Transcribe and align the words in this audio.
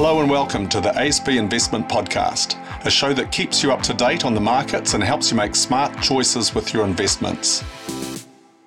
Hello 0.00 0.20
and 0.20 0.30
welcome 0.30 0.68
to 0.68 0.80
the 0.80 0.90
ASB 0.90 1.36
Investment 1.38 1.88
Podcast, 1.88 2.54
a 2.86 2.88
show 2.88 3.12
that 3.12 3.32
keeps 3.32 3.64
you 3.64 3.72
up 3.72 3.82
to 3.82 3.92
date 3.92 4.24
on 4.24 4.32
the 4.32 4.40
markets 4.40 4.94
and 4.94 5.02
helps 5.02 5.32
you 5.32 5.36
make 5.36 5.56
smart 5.56 6.00
choices 6.00 6.54
with 6.54 6.72
your 6.72 6.84
investments. 6.84 7.64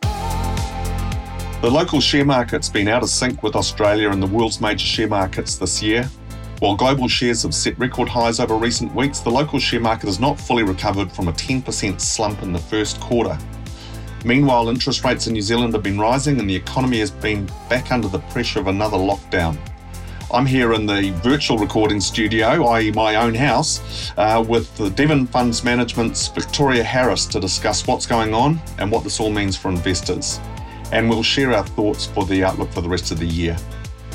The 0.02 1.70
local 1.72 2.02
share 2.02 2.26
market's 2.26 2.68
been 2.68 2.90
out 2.90 3.02
of 3.02 3.08
sync 3.08 3.44
with 3.44 3.56
Australia 3.56 4.10
and 4.10 4.22
the 4.22 4.28
world's 4.28 4.60
major 4.60 4.86
share 4.86 5.08
markets 5.08 5.56
this 5.56 5.82
year. 5.82 6.04
While 6.60 6.76
global 6.76 7.08
shares 7.08 7.44
have 7.44 7.56
set 7.56 7.80
record 7.80 8.10
highs 8.10 8.42
over 8.42 8.56
recent 8.56 8.94
weeks, 8.94 9.20
the 9.20 9.32
local 9.32 9.58
share 9.58 9.80
market 9.80 10.08
has 10.08 10.20
not 10.20 10.38
fully 10.38 10.64
recovered 10.64 11.14
from 11.14 11.30
a 11.30 11.32
10% 11.32 12.02
slump 12.02 12.44
in 12.44 12.52
the 12.52 12.60
first 12.60 13.00
quarter. 13.00 13.38
Meanwhile, 14.26 14.68
interest 14.68 15.06
rates 15.06 15.28
in 15.28 15.34
New 15.34 15.42
Zealand 15.42 15.76
have 15.76 15.82
been 15.82 15.98
rising 15.98 16.42
and 16.42 16.50
the 16.50 16.56
economy 16.58 17.00
has 17.00 17.10
been 17.10 17.50
back 17.70 17.90
under 17.90 18.10
the 18.10 18.20
pressure 18.20 18.60
of 18.60 18.68
another 18.68 18.98
lockdown. 18.98 19.58
I'm 20.34 20.46
here 20.46 20.72
in 20.72 20.86
the 20.86 21.12
virtual 21.24 21.58
recording 21.58 22.00
studio, 22.00 22.66
i.e., 22.68 22.92
my 22.92 23.16
own 23.16 23.34
house, 23.34 24.12
uh, 24.16 24.42
with 24.48 24.74
the 24.78 24.90
Devon 24.90 25.28
Funds 25.28 25.62
Management's 25.62 26.30
Victoria 26.30 26.84
Harris 26.84 27.26
to 27.28 27.40
discuss 27.42 27.86
what's 27.86 28.06
going 28.06 28.34
on 28.34 28.62
and 28.78 28.90
what 28.90 29.04
this 29.04 29.20
all 29.20 29.30
means 29.30 29.58
for 29.58 29.68
investors. 29.68 30.40
And 30.94 31.10
we'll 31.10 31.22
share 31.22 31.52
our 31.52 31.66
thoughts 31.66 32.06
for 32.06 32.26
the 32.26 32.46
outlook 32.46 32.72
for 32.72 32.80
the 32.80 32.88
rest 32.88 33.12
of 33.12 33.20
the 33.20 33.26
year. 33.26 33.58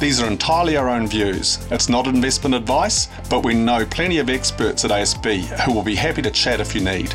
These 0.01 0.23
are 0.23 0.27
entirely 0.27 0.79
our 0.79 0.89
own 0.89 1.07
views. 1.07 1.59
It's 1.71 1.91
not 1.91 2.07
investment 2.07 2.55
advice, 2.55 3.09
but 3.29 3.45
we 3.45 3.53
know 3.53 3.85
plenty 3.85 4.17
of 4.17 4.31
experts 4.31 4.87
at 4.87 4.91
ASB 4.91 5.43
who 5.65 5.75
will 5.75 5.83
be 5.83 5.95
happy 5.95 6.23
to 6.23 6.31
chat 6.31 6.61
if 6.61 6.75
you 6.75 6.81
need. 6.81 7.15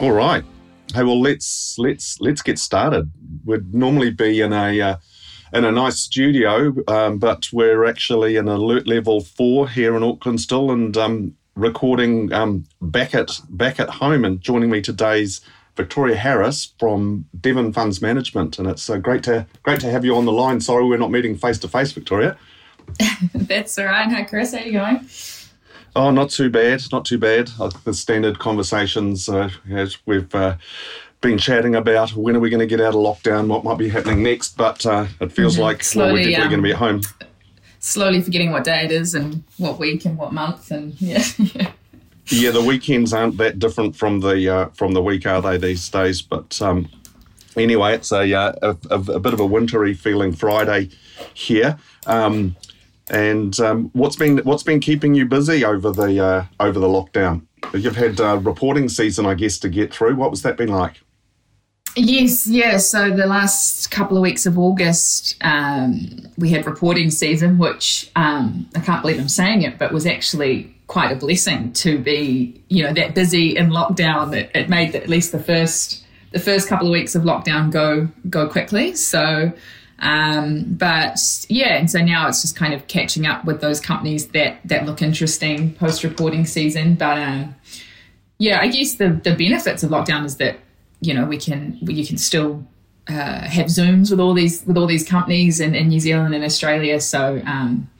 All 0.00 0.12
right. 0.12 0.42
Hey, 0.92 1.04
well, 1.04 1.20
let's 1.20 1.76
let's 1.78 2.20
let's 2.20 2.42
get 2.42 2.58
started. 2.58 3.10
We'd 3.44 3.74
normally 3.74 4.10
be 4.10 4.40
in 4.40 4.52
a 4.52 4.80
uh, 4.80 4.96
in 5.54 5.64
a 5.64 5.70
nice 5.70 5.98
studio, 5.98 6.74
um, 6.88 7.18
but 7.18 7.48
we're 7.52 7.84
actually 7.84 8.36
in 8.36 8.48
alert 8.48 8.86
level 8.86 9.20
four 9.20 9.68
here 9.68 9.96
in 9.96 10.02
Auckland 10.02 10.40
still, 10.40 10.70
and 10.70 10.96
um, 10.96 11.36
recording 11.54 12.32
um, 12.32 12.64
back 12.82 13.14
at 13.14 13.40
back 13.50 13.78
at 13.78 13.88
home. 13.88 14.24
And 14.24 14.40
joining 14.40 14.68
me 14.68 14.82
today's 14.82 15.40
Victoria 15.76 16.16
Harris 16.16 16.72
from 16.78 17.26
Devon 17.40 17.72
Funds 17.72 18.02
Management, 18.02 18.58
and 18.58 18.68
it's 18.68 18.90
uh, 18.90 18.98
great 18.98 19.22
to 19.24 19.46
great 19.62 19.80
to 19.80 19.90
have 19.90 20.04
you 20.04 20.16
on 20.16 20.24
the 20.24 20.32
line. 20.32 20.60
Sorry, 20.60 20.84
we're 20.84 20.98
not 20.98 21.12
meeting 21.12 21.36
face 21.36 21.58
to 21.58 21.68
face, 21.68 21.92
Victoria. 21.92 22.36
That's 23.34 23.78
all 23.78 23.86
right. 23.86 24.10
Hi, 24.10 24.24
Chris. 24.24 24.52
How 24.52 24.58
are 24.58 24.62
you 24.62 24.72
going? 24.72 25.08
Oh, 25.96 26.10
not 26.10 26.30
too 26.30 26.50
bad, 26.50 26.82
not 26.90 27.04
too 27.04 27.18
bad. 27.18 27.50
Uh, 27.60 27.70
the 27.84 27.94
standard 27.94 28.40
conversations 28.40 29.28
uh, 29.28 29.50
as 29.70 29.96
we've 30.06 30.34
uh, 30.34 30.56
been 31.24 31.38
chatting 31.38 31.74
about 31.74 32.10
when 32.14 32.36
are 32.36 32.40
we 32.40 32.50
going 32.50 32.60
to 32.60 32.66
get 32.66 32.80
out 32.80 32.94
of 32.94 33.00
lockdown, 33.00 33.48
what 33.48 33.64
might 33.64 33.78
be 33.78 33.88
happening 33.88 34.22
next, 34.22 34.56
but 34.58 34.84
uh, 34.84 35.06
it 35.20 35.32
feels 35.32 35.54
mm-hmm. 35.54 35.62
like 35.62 35.82
Slowly, 35.82 36.06
well, 36.06 36.12
we're 36.12 36.30
definitely 36.30 36.44
um, 36.44 36.50
going 36.50 36.58
to 36.58 36.62
be 36.62 36.72
at 36.72 36.78
home. 36.78 37.00
Slowly 37.80 38.20
forgetting 38.20 38.52
what 38.52 38.64
day 38.64 38.84
it 38.84 38.92
is 38.92 39.14
and 39.14 39.42
what 39.56 39.78
week 39.78 40.04
and 40.04 40.18
what 40.18 40.32
month, 40.34 40.70
and 40.70 40.94
yeah. 41.00 41.24
yeah, 42.26 42.50
the 42.50 42.62
weekends 42.62 43.12
aren't 43.14 43.38
that 43.38 43.58
different 43.58 43.96
from 43.96 44.20
the 44.20 44.54
uh, 44.54 44.68
from 44.74 44.92
the 44.92 45.02
week, 45.02 45.26
are 45.26 45.40
they 45.40 45.56
these 45.56 45.88
days? 45.88 46.20
But 46.20 46.60
um, 46.60 46.88
anyway, 47.56 47.94
it's 47.94 48.12
a, 48.12 48.32
uh, 48.32 48.52
a, 48.62 48.76
a, 48.90 49.00
a, 49.12 49.20
bit 49.20 49.32
of 49.32 49.40
a 49.40 49.46
wintry 49.46 49.94
feeling 49.94 50.32
Friday 50.32 50.90
here. 51.32 51.78
Um, 52.06 52.54
and 53.10 53.58
um, 53.60 53.90
what's 53.92 54.16
been 54.16 54.38
what's 54.38 54.62
been 54.62 54.80
keeping 54.80 55.14
you 55.14 55.26
busy 55.26 55.64
over 55.64 55.90
the 55.90 56.22
uh, 56.22 56.44
over 56.60 56.78
the 56.78 56.88
lockdown? 56.88 57.46
You've 57.72 57.96
had 57.96 58.20
uh, 58.20 58.36
reporting 58.38 58.90
season, 58.90 59.24
I 59.24 59.34
guess, 59.34 59.58
to 59.60 59.70
get 59.70 59.92
through. 59.92 60.16
What 60.16 60.30
was 60.30 60.42
that 60.42 60.58
been 60.58 60.68
like? 60.68 61.00
Yes, 61.96 62.46
yeah. 62.48 62.78
So 62.78 63.10
the 63.10 63.26
last 63.26 63.90
couple 63.90 64.16
of 64.16 64.22
weeks 64.22 64.46
of 64.46 64.58
August, 64.58 65.36
um, 65.42 66.28
we 66.36 66.50
had 66.50 66.66
reporting 66.66 67.10
season, 67.10 67.58
which 67.58 68.10
um, 68.16 68.68
I 68.74 68.80
can't 68.80 69.00
believe 69.00 69.20
I'm 69.20 69.28
saying 69.28 69.62
it, 69.62 69.78
but 69.78 69.92
was 69.92 70.04
actually 70.04 70.74
quite 70.88 71.12
a 71.12 71.16
blessing 71.16 71.72
to 71.72 71.98
be, 71.98 72.60
you 72.68 72.82
know, 72.82 72.92
that 72.92 73.14
busy 73.14 73.56
in 73.56 73.70
lockdown. 73.70 74.34
It, 74.34 74.50
it 74.54 74.68
made 74.68 74.92
the, 74.92 75.02
at 75.02 75.08
least 75.08 75.30
the 75.32 75.38
first 75.38 76.04
the 76.32 76.40
first 76.40 76.68
couple 76.68 76.88
of 76.88 76.92
weeks 76.92 77.14
of 77.14 77.22
lockdown 77.22 77.70
go 77.70 78.08
go 78.28 78.48
quickly. 78.48 78.96
So, 78.96 79.52
um, 80.00 80.64
but 80.74 81.46
yeah, 81.48 81.76
and 81.76 81.88
so 81.88 82.00
now 82.00 82.26
it's 82.26 82.42
just 82.42 82.56
kind 82.56 82.74
of 82.74 82.88
catching 82.88 83.24
up 83.24 83.44
with 83.44 83.60
those 83.60 83.78
companies 83.78 84.28
that 84.28 84.58
that 84.64 84.84
look 84.84 85.00
interesting 85.00 85.74
post 85.74 86.02
reporting 86.02 86.44
season. 86.44 86.96
But 86.96 87.18
uh, 87.18 87.44
yeah, 88.38 88.60
I 88.60 88.66
guess 88.66 88.94
the 88.94 89.10
the 89.10 89.36
benefits 89.36 89.84
of 89.84 89.90
lockdown 89.90 90.24
is 90.24 90.38
that 90.38 90.58
you 91.04 91.12
know 91.14 91.26
we 91.26 91.36
can 91.36 91.78
you 91.82 92.06
can 92.06 92.16
still 92.16 92.66
uh, 93.08 93.42
have 93.56 93.66
zooms 93.66 94.10
with 94.10 94.20
all 94.20 94.34
these 94.34 94.64
with 94.66 94.76
all 94.76 94.86
these 94.86 95.06
companies 95.06 95.60
in, 95.60 95.74
in 95.74 95.88
New 95.88 96.00
Zealand 96.00 96.34
and 96.34 96.44
Australia. 96.44 97.00
So 97.00 97.42
um, 97.46 97.90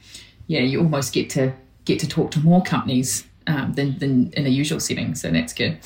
yeah, 0.47 0.61
you 0.61 0.79
almost 0.79 1.13
get 1.13 1.29
to 1.31 1.53
get 1.85 1.99
to 1.99 2.07
talk 2.07 2.31
to 2.31 2.39
more 2.39 2.63
companies 2.63 3.25
um, 3.47 3.73
than 3.73 3.97
than 3.99 4.33
in 4.33 4.45
a 4.45 4.49
usual 4.49 4.79
setting. 4.79 5.15
So 5.15 5.29
that's 5.31 5.53
good. 5.53 5.77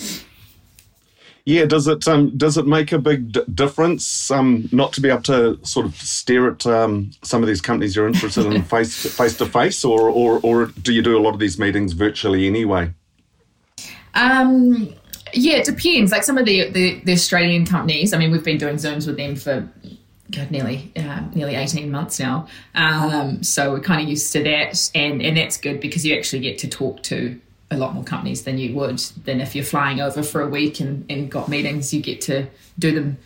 Yeah, 1.46 1.66
does 1.66 1.88
it 1.88 2.08
um, 2.08 2.38
does 2.38 2.58
it 2.58 2.68
make 2.68 2.92
a 2.92 3.00
big 3.00 3.32
d- 3.34 3.42
difference 3.54 4.32
um, 4.32 4.70
not 4.72 4.94
to 4.94 5.02
be 5.02 5.10
able 5.10 5.24
to 5.24 5.60
sort 5.66 5.86
of 5.86 5.96
stare 5.96 6.52
at 6.52 6.66
um, 6.66 7.12
some 7.24 7.42
of 7.42 7.48
these 7.48 7.60
companies 7.60 7.96
you're 7.96 8.08
interested 8.08 8.46
in 8.46 8.62
face 8.76 9.06
face 9.18 9.36
to 9.38 9.46
face, 9.46 9.84
or, 9.84 10.10
or 10.10 10.40
or 10.44 10.68
do 10.68 10.94
you 10.94 11.02
do 11.02 11.18
a 11.18 11.22
lot 11.22 11.34
of 11.34 11.40
these 11.40 11.60
meetings 11.60 11.94
virtually 11.94 12.48
anyway? 12.48 12.94
Um, 14.14 14.94
yeah, 15.34 15.58
it 15.58 15.66
depends. 15.66 16.12
Like 16.12 16.24
some 16.24 16.38
of 16.38 16.46
the, 16.46 16.70
the, 16.70 17.02
the 17.04 17.14
Australian 17.14 17.66
companies, 17.66 18.14
I 18.14 18.18
mean, 18.18 18.32
we've 18.32 18.44
been 18.44 18.58
doing 18.58 18.76
Zooms 18.76 19.08
with 19.08 19.18
them 19.18 19.36
for 19.36 19.70
God, 20.32 20.52
nearly 20.52 20.92
uh, 20.96 21.22
nearly 21.34 21.56
18 21.56 21.90
months 21.90 22.20
now. 22.20 22.48
Um, 22.76 23.42
so 23.44 23.72
we're 23.72 23.80
kind 23.80 24.02
of 24.02 24.08
used 24.08 24.32
to 24.34 24.44
that. 24.44 24.92
And, 24.94 25.22
and 25.22 25.38
that's 25.38 25.58
good 25.58 25.80
because 25.80 26.06
you 26.06 26.16
actually 26.16 26.42
get 26.42 26.60
to 26.60 26.68
talk 26.68 27.02
to 27.04 27.40
a 27.72 27.78
lot 27.78 27.94
more 27.94 28.04
companies 28.04 28.44
than 28.44 28.58
you 28.58 28.74
would 28.76 29.00
than 29.26 29.42
if 29.42 29.56
you're 29.56 29.66
flying 29.66 30.02
over 30.02 30.24
for 30.24 30.42
a 30.42 30.48
week 30.48 30.80
and, 30.80 31.06
and 31.10 31.32
got 31.32 31.50
meetings. 31.50 31.94
You 31.94 32.02
get 32.02 32.22
to 32.22 32.48
do 32.78 32.92
them, 32.92 33.18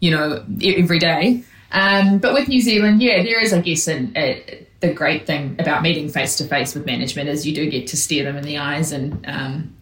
you 0.00 0.10
know, 0.10 0.44
every 0.62 0.98
day. 0.98 1.44
Um, 1.70 2.18
but 2.18 2.32
with 2.32 2.48
New 2.48 2.60
Zealand, 2.60 3.02
yeah, 3.02 3.22
there 3.22 3.40
is, 3.42 3.52
I 3.52 3.60
guess, 3.60 3.88
an, 3.88 4.12
a, 4.16 4.66
the 4.80 4.92
great 4.92 5.26
thing 5.26 5.56
about 5.58 5.82
meeting 5.82 6.08
face 6.08 6.36
to 6.36 6.44
face 6.44 6.74
with 6.74 6.86
management 6.86 7.28
is 7.28 7.46
you 7.46 7.54
do 7.54 7.68
get 7.68 7.88
to 7.88 7.96
stare 7.96 8.24
them 8.24 8.36
in 8.36 8.44
the 8.44 8.58
eyes 8.58 8.92
and 8.92 9.24
um, 9.26 9.76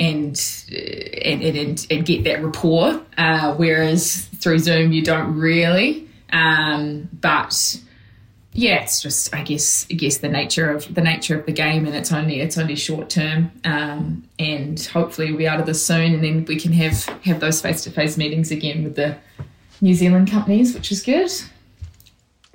and, 0.00 0.40
and, 1.22 1.42
and, 1.42 1.86
and 1.90 2.06
get 2.06 2.24
that 2.24 2.42
rapport. 2.42 3.02
Uh, 3.16 3.54
whereas 3.54 4.24
through 4.36 4.58
Zoom, 4.58 4.90
you 4.90 5.02
don't 5.02 5.36
really. 5.36 6.08
Um, 6.32 7.08
but 7.12 7.78
yeah, 8.52 8.82
it's 8.82 9.00
just 9.00 9.34
I 9.34 9.42
guess 9.42 9.86
I 9.90 9.94
guess 9.94 10.18
the 10.18 10.28
nature 10.28 10.70
of 10.70 10.92
the 10.92 11.02
nature 11.02 11.38
of 11.38 11.46
the 11.46 11.52
game, 11.52 11.86
and 11.86 11.94
it's 11.94 12.12
only 12.12 12.40
it's 12.40 12.58
only 12.58 12.74
short 12.74 13.10
term. 13.10 13.52
Um, 13.64 14.24
and 14.38 14.80
hopefully 14.80 15.28
we'll 15.28 15.38
be 15.38 15.48
out 15.48 15.60
of 15.60 15.66
this 15.66 15.84
soon, 15.84 16.14
and 16.14 16.24
then 16.24 16.44
we 16.46 16.56
can 16.56 16.72
have 16.72 17.04
have 17.24 17.40
those 17.40 17.60
face 17.60 17.84
to 17.84 17.90
face 17.90 18.16
meetings 18.16 18.50
again 18.50 18.82
with 18.82 18.96
the 18.96 19.16
New 19.80 19.94
Zealand 19.94 20.30
companies, 20.30 20.74
which 20.74 20.90
is 20.90 21.02
good. 21.02 21.30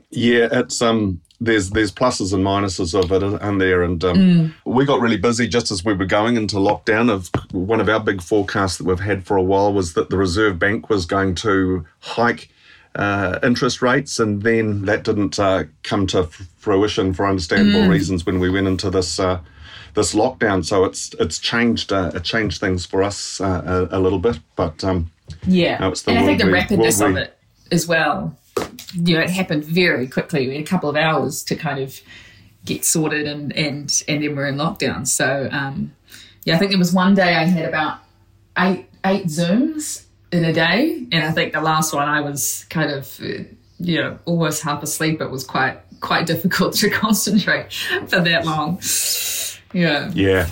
Yeah, 0.10 0.48
it's 0.52 0.82
um 0.82 1.22
there's 1.42 1.72
there's 1.72 1.92
pluses 1.92 2.34
and 2.34 2.44
minuses 2.44 2.98
of 2.98 3.12
it 3.12 3.24
and 3.24 3.62
there. 3.62 3.84
And 3.84 4.04
um, 4.04 4.18
mm. 4.18 4.54
we 4.66 4.86
got 4.86 5.02
really 5.02 5.18
busy 5.18 5.48
just 5.48 5.72
as 5.72 5.84
we 5.84 5.94
were 5.94 6.06
going 6.06 6.38
into 6.38 6.58
lockdown. 6.58 7.12
Of 7.12 7.30
one 7.52 7.80
of 7.80 7.90
our 7.90 8.00
big 8.00 8.22
forecasts 8.22 8.78
that 8.78 8.86
we've 8.86 9.00
had 9.00 9.26
for 9.26 9.38
a 9.38 9.44
while 9.44 9.74
was 9.74 9.94
that 9.94 10.10
the 10.10 10.18
reserve 10.18 10.60
bank 10.60 10.90
was 10.90 11.06
going 11.06 11.36
to 11.36 11.86
hike 12.00 12.50
uh, 12.96 13.40
interest 13.44 13.82
rates. 13.82 14.20
And 14.20 14.44
then 14.44 14.86
that 14.86 15.04
didn't 15.04 15.38
uh, 15.40 15.66
come 15.84 16.08
to 16.08 16.24
fruition 16.24 17.14
for 17.14 17.28
understandable 17.28 17.82
mm. 17.82 17.90
reasons 17.90 18.26
when 18.26 18.40
we 18.40 18.50
went 18.50 18.68
into 18.68 18.90
this 18.90 19.20
uh, 19.20 19.40
this 19.94 20.14
lockdown. 20.14 20.64
So 20.64 20.86
it's 20.86 21.14
it's 21.20 21.40
changed 21.40 21.92
uh, 21.92 22.12
it 22.16 22.24
changed 22.24 22.60
things 22.60 22.86
for 22.86 23.04
us 23.04 23.42
uh, 23.42 23.88
a, 23.92 23.98
a, 23.98 24.00
little 24.00 24.20
bit. 24.20 24.40
But 24.56 24.84
um, 24.84 25.12
yeah. 25.46 25.78
and 25.84 26.18
I 26.18 26.26
think 26.26 26.40
the 26.40 26.48
rapidness 26.48 27.06
of 27.06 27.18
it 27.18 27.38
as 27.72 27.88
well 27.88 28.38
you 28.94 29.16
know, 29.16 29.22
it 29.22 29.30
happened 29.30 29.64
very 29.64 30.08
quickly. 30.08 30.48
We 30.48 30.56
had 30.56 30.64
a 30.64 30.68
couple 30.68 30.90
of 30.90 30.96
hours 30.96 31.44
to 31.46 31.56
kind 31.56 31.80
of 31.80 32.00
get 32.64 32.86
sorted, 32.86 33.28
and 33.28 33.56
and 33.56 34.04
and 34.08 34.24
then 34.24 34.36
we're 34.36 34.48
in 34.48 34.56
lockdown. 34.56 35.08
So 35.08 35.50
um, 35.52 35.94
yeah, 36.44 36.56
I 36.56 36.58
think 36.58 36.72
there 36.72 36.80
was 36.80 36.94
one 36.94 37.16
day 37.16 37.36
I 37.36 37.44
had 37.46 37.68
about 37.68 38.00
eight 38.58 38.88
eight 39.06 39.26
zooms 39.26 40.06
in 40.32 40.46
a 40.46 40.54
day, 40.54 41.08
and 41.12 41.24
I 41.24 41.32
think 41.32 41.54
the 41.54 41.62
last 41.62 41.94
one 41.94 42.08
I 42.08 42.22
was 42.22 42.66
kind 42.70 42.92
of 42.92 43.20
you 43.20 44.02
know 44.02 44.20
almost 44.26 44.64
half 44.64 44.82
asleep. 44.84 45.22
It 45.22 45.30
was 45.30 45.44
quite 45.44 45.80
quite 46.00 46.26
difficult 46.34 46.74
to 46.76 46.90
concentrate 46.90 47.74
for 48.08 48.22
that 48.22 48.46
long. 48.46 48.80
Yeah. 49.74 50.12
Yeah. 50.14 50.48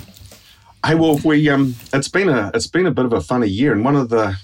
Hey, 0.86 0.96
well, 0.96 1.18
we 1.24 1.48
um, 1.50 1.76
it's 1.94 2.10
been 2.10 2.28
a 2.28 2.52
it's 2.54 2.68
been 2.68 2.86
a 2.86 2.92
bit 2.92 3.06
of 3.06 3.14
a 3.14 3.22
funny 3.22 3.48
year, 3.48 3.72
and 3.72 3.86
one 3.86 3.96
of 3.96 4.10
the, 4.10 4.36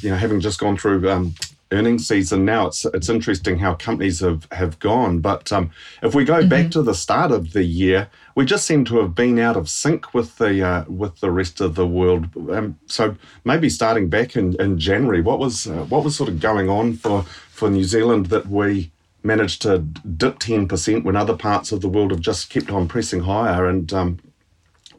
you 0.00 0.10
know, 0.10 0.16
having 0.16 0.38
just 0.38 0.60
gone 0.60 0.76
through 0.76 1.10
um, 1.10 1.34
earnings 1.70 2.06
season 2.06 2.44
now, 2.44 2.66
it's 2.66 2.84
it's 2.86 3.08
interesting 3.08 3.58
how 3.58 3.74
companies 3.74 4.20
have 4.20 4.46
have 4.52 4.78
gone. 4.78 5.20
But 5.20 5.52
um, 5.52 5.70
if 6.02 6.14
we 6.14 6.24
go 6.24 6.40
mm-hmm. 6.40 6.48
back 6.48 6.70
to 6.72 6.82
the 6.82 6.94
start 6.94 7.30
of 7.30 7.52
the 7.52 7.64
year, 7.64 8.08
we 8.34 8.44
just 8.44 8.66
seem 8.66 8.84
to 8.86 8.98
have 8.98 9.14
been 9.14 9.38
out 9.38 9.56
of 9.56 9.68
sync 9.68 10.14
with 10.14 10.38
the 10.38 10.64
uh, 10.66 10.84
with 10.88 11.20
the 11.20 11.30
rest 11.30 11.60
of 11.60 11.74
the 11.74 11.86
world. 11.86 12.28
Um, 12.50 12.78
so 12.86 13.16
maybe 13.44 13.68
starting 13.68 14.08
back 14.08 14.36
in, 14.36 14.60
in 14.60 14.78
January, 14.78 15.20
what 15.20 15.38
was 15.38 15.66
uh, 15.66 15.84
what 15.84 16.04
was 16.04 16.16
sort 16.16 16.28
of 16.28 16.40
going 16.40 16.68
on 16.68 16.94
for 16.94 17.22
for 17.22 17.70
New 17.70 17.84
Zealand 17.84 18.26
that 18.26 18.46
we 18.46 18.90
managed 19.24 19.62
to 19.62 19.78
dip 19.78 20.38
10% 20.38 21.02
when 21.02 21.16
other 21.16 21.36
parts 21.36 21.72
of 21.72 21.80
the 21.80 21.88
world 21.88 22.12
have 22.12 22.20
just 22.20 22.50
kept 22.50 22.70
on 22.70 22.86
pressing 22.86 23.20
higher. 23.20 23.66
And 23.66 23.92
um, 23.92 24.18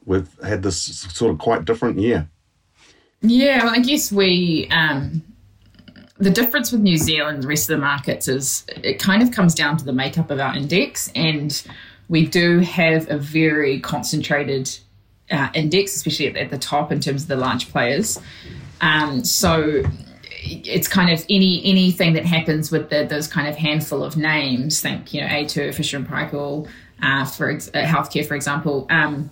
we've 0.05 0.29
had 0.43 0.61
this 0.61 0.81
sort 0.81 1.31
of 1.31 1.39
quite 1.39 1.63
different 1.63 1.99
year. 1.99 2.27
Yeah, 3.21 3.63
well, 3.63 3.73
I 3.73 3.79
guess 3.79 4.11
we. 4.11 4.67
Um, 4.71 5.23
the 6.19 6.29
difference 6.29 6.71
with 6.71 6.81
New 6.81 6.97
Zealand 6.97 7.35
and 7.35 7.43
the 7.43 7.47
rest 7.47 7.69
of 7.69 7.77
the 7.77 7.81
markets 7.81 8.27
is 8.27 8.65
it 8.83 8.99
kind 8.99 9.23
of 9.23 9.31
comes 9.31 9.55
down 9.55 9.77
to 9.77 9.85
the 9.85 9.93
makeup 9.93 10.29
of 10.29 10.39
our 10.39 10.55
index. 10.55 11.09
And 11.15 11.65
we 12.09 12.27
do 12.27 12.59
have 12.59 13.09
a 13.09 13.17
very 13.17 13.79
concentrated 13.79 14.69
uh, 15.31 15.49
index, 15.53 15.95
especially 15.95 16.27
at, 16.27 16.35
at, 16.35 16.49
the 16.49 16.57
top 16.57 16.91
in 16.91 16.99
terms 16.99 17.23
of 17.23 17.29
the 17.29 17.37
large 17.37 17.71
players. 17.71 18.19
Um, 18.81 19.23
so 19.23 19.83
it's 20.43 20.87
kind 20.87 21.09
of 21.11 21.25
any 21.29 21.63
anything 21.63 22.13
that 22.13 22.25
happens 22.25 22.71
with 22.71 22.89
the, 22.89 23.05
those 23.05 23.27
kind 23.27 23.47
of 23.47 23.55
handful 23.55 24.03
of 24.03 24.17
names. 24.17 24.81
Think 24.81 25.13
you 25.13 25.21
know 25.21 25.27
A2, 25.27 25.73
Fisher 25.73 25.97
and 25.97 26.07
Paykel, 26.07 26.67
uh, 27.01 27.25
for 27.25 27.49
ex- 27.49 27.69
uh, 27.69 27.83
healthcare, 27.83 28.25
for 28.25 28.35
example. 28.35 28.87
Um, 28.89 29.29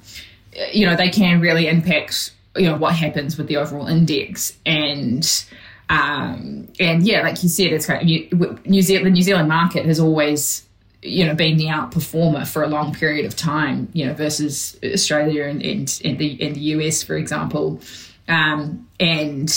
you 0.72 0.86
know 0.86 0.96
they 0.96 1.10
can 1.10 1.42
really 1.42 1.68
impact 1.68 2.34
you 2.56 2.70
know 2.70 2.78
what 2.78 2.96
happens 2.96 3.38
with 3.38 3.48
the 3.48 3.58
overall 3.58 3.88
index 3.88 4.56
and. 4.66 5.46
Um, 5.90 6.68
and 6.80 7.04
yeah, 7.04 7.22
like 7.22 7.42
you 7.44 7.50
said, 7.50 7.68
it's 7.68 7.86
kind 7.86 8.02
of, 8.02 8.66
New 8.66 8.82
Zealand. 8.82 9.06
The 9.08 9.12
New 9.12 9.22
Zealand 9.22 9.48
market 9.48 9.86
has 9.86 10.00
always 10.00 10.68
you 11.02 11.26
know, 11.26 11.36
been 11.36 11.58
the 11.58 11.66
outperformer 11.66 12.48
for 12.48 12.64
a 12.64 12.68
long 12.68 12.94
period 12.94 13.26
of 13.26 13.36
time, 13.36 13.88
you 13.94 14.06
know, 14.06 14.14
versus 14.14 14.78
Australia 14.84 15.46
and, 15.46 15.62
and, 15.62 16.02
and 16.04 16.18
the 16.18 16.42
in 16.42 16.54
the 16.54 16.60
US, 16.60 17.04
for 17.04 17.16
example. 17.16 17.80
Um, 18.28 18.88
and 19.00 19.50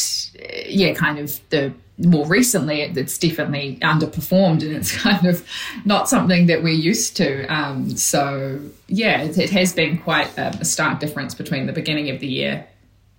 yeah, 0.66 0.94
kind 0.94 1.18
of 1.18 1.40
the 1.50 1.72
more 1.98 2.26
recently, 2.26 2.82
it's 2.82 3.18
definitely 3.18 3.78
underperformed, 3.82 4.62
and 4.62 4.72
it's 4.72 4.96
kind 5.02 5.26
of 5.26 5.46
not 5.84 6.08
something 6.08 6.46
that 6.46 6.62
we're 6.62 6.70
used 6.70 7.16
to. 7.18 7.46
Um, 7.46 7.96
so 7.96 8.60
yeah, 8.88 9.22
it, 9.22 9.38
it, 9.38 9.50
has 9.50 9.72
been 9.72 9.98
quite 9.98 10.30
a 10.38 10.64
stark 10.64 11.00
difference 11.00 11.34
between 11.34 11.66
the 11.66 11.72
beginning 11.72 12.10
of 12.10 12.20
the 12.20 12.28
year 12.28 12.66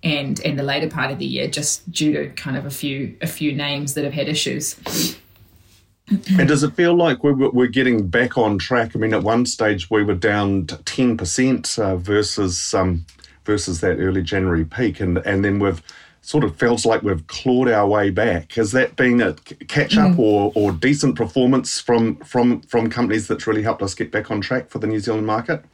and 0.02 0.40
and 0.40 0.58
the 0.58 0.62
later 0.62 0.88
part 0.88 1.10
of 1.10 1.18
the 1.18 1.26
year, 1.26 1.46
just 1.46 1.90
due 1.90 2.12
to 2.12 2.28
kind 2.30 2.56
of 2.56 2.66
a 2.66 2.70
few 2.70 3.16
a 3.20 3.26
few 3.26 3.52
names 3.52 3.94
that 3.94 4.04
have 4.04 4.12
had 4.12 4.28
issues. 4.28 4.76
And 6.38 6.48
does 6.48 6.62
it 6.62 6.74
feel 6.74 6.94
like 6.94 7.22
we're, 7.24 7.50
we're 7.50 7.68
getting 7.68 8.08
back 8.08 8.36
on 8.36 8.58
track? 8.58 8.94
I 8.94 8.98
mean, 8.98 9.14
at 9.14 9.22
one 9.22 9.46
stage 9.46 9.90
we 9.90 10.02
were 10.02 10.14
down 10.14 10.66
ten 10.84 11.16
percent 11.16 11.78
uh, 11.78 11.96
versus 11.96 12.74
um, 12.74 13.06
versus 13.44 13.80
that 13.80 13.98
early 13.98 14.22
January 14.22 14.64
peak, 14.64 15.00
and 15.00 15.18
and 15.18 15.44
then 15.44 15.58
we've 15.58 15.82
sort 16.22 16.44
of 16.44 16.56
feels 16.56 16.86
like 16.86 17.02
we've 17.02 17.26
clawed 17.26 17.68
our 17.68 17.86
way 17.86 18.10
back. 18.10 18.52
Has 18.52 18.72
that 18.72 18.94
been 18.94 19.20
a 19.20 19.34
catch 19.66 19.96
up 19.96 20.12
mm. 20.12 20.18
or, 20.18 20.52
or 20.54 20.72
decent 20.72 21.16
performance 21.16 21.80
from 21.80 22.16
from 22.16 22.60
from 22.62 22.90
companies 22.90 23.26
that's 23.26 23.46
really 23.46 23.62
helped 23.62 23.82
us 23.82 23.94
get 23.94 24.10
back 24.10 24.30
on 24.30 24.40
track 24.40 24.68
for 24.68 24.78
the 24.78 24.86
New 24.86 25.00
Zealand 25.00 25.26
market? 25.26 25.64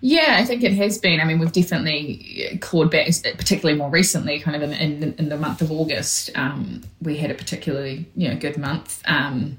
Yeah, 0.00 0.36
I 0.38 0.44
think 0.44 0.62
it 0.62 0.72
has 0.74 0.98
been. 0.98 1.20
I 1.20 1.24
mean, 1.24 1.38
we've 1.38 1.52
definitely 1.52 2.58
clawed 2.60 2.90
back, 2.90 3.06
particularly 3.36 3.78
more 3.78 3.90
recently, 3.90 4.40
kind 4.40 4.62
of 4.62 4.62
in, 4.62 4.72
in, 4.72 5.14
in 5.18 5.28
the 5.28 5.36
month 5.36 5.60
of 5.60 5.70
August. 5.70 6.30
Um, 6.34 6.82
we 7.02 7.16
had 7.16 7.30
a 7.30 7.34
particularly 7.34 8.06
you 8.16 8.28
know 8.28 8.36
good 8.36 8.56
month, 8.56 9.02
um, 9.06 9.58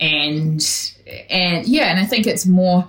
and 0.00 0.94
and 1.30 1.66
yeah, 1.66 1.90
and 1.90 1.98
I 1.98 2.04
think 2.04 2.26
it's 2.26 2.46
more. 2.46 2.88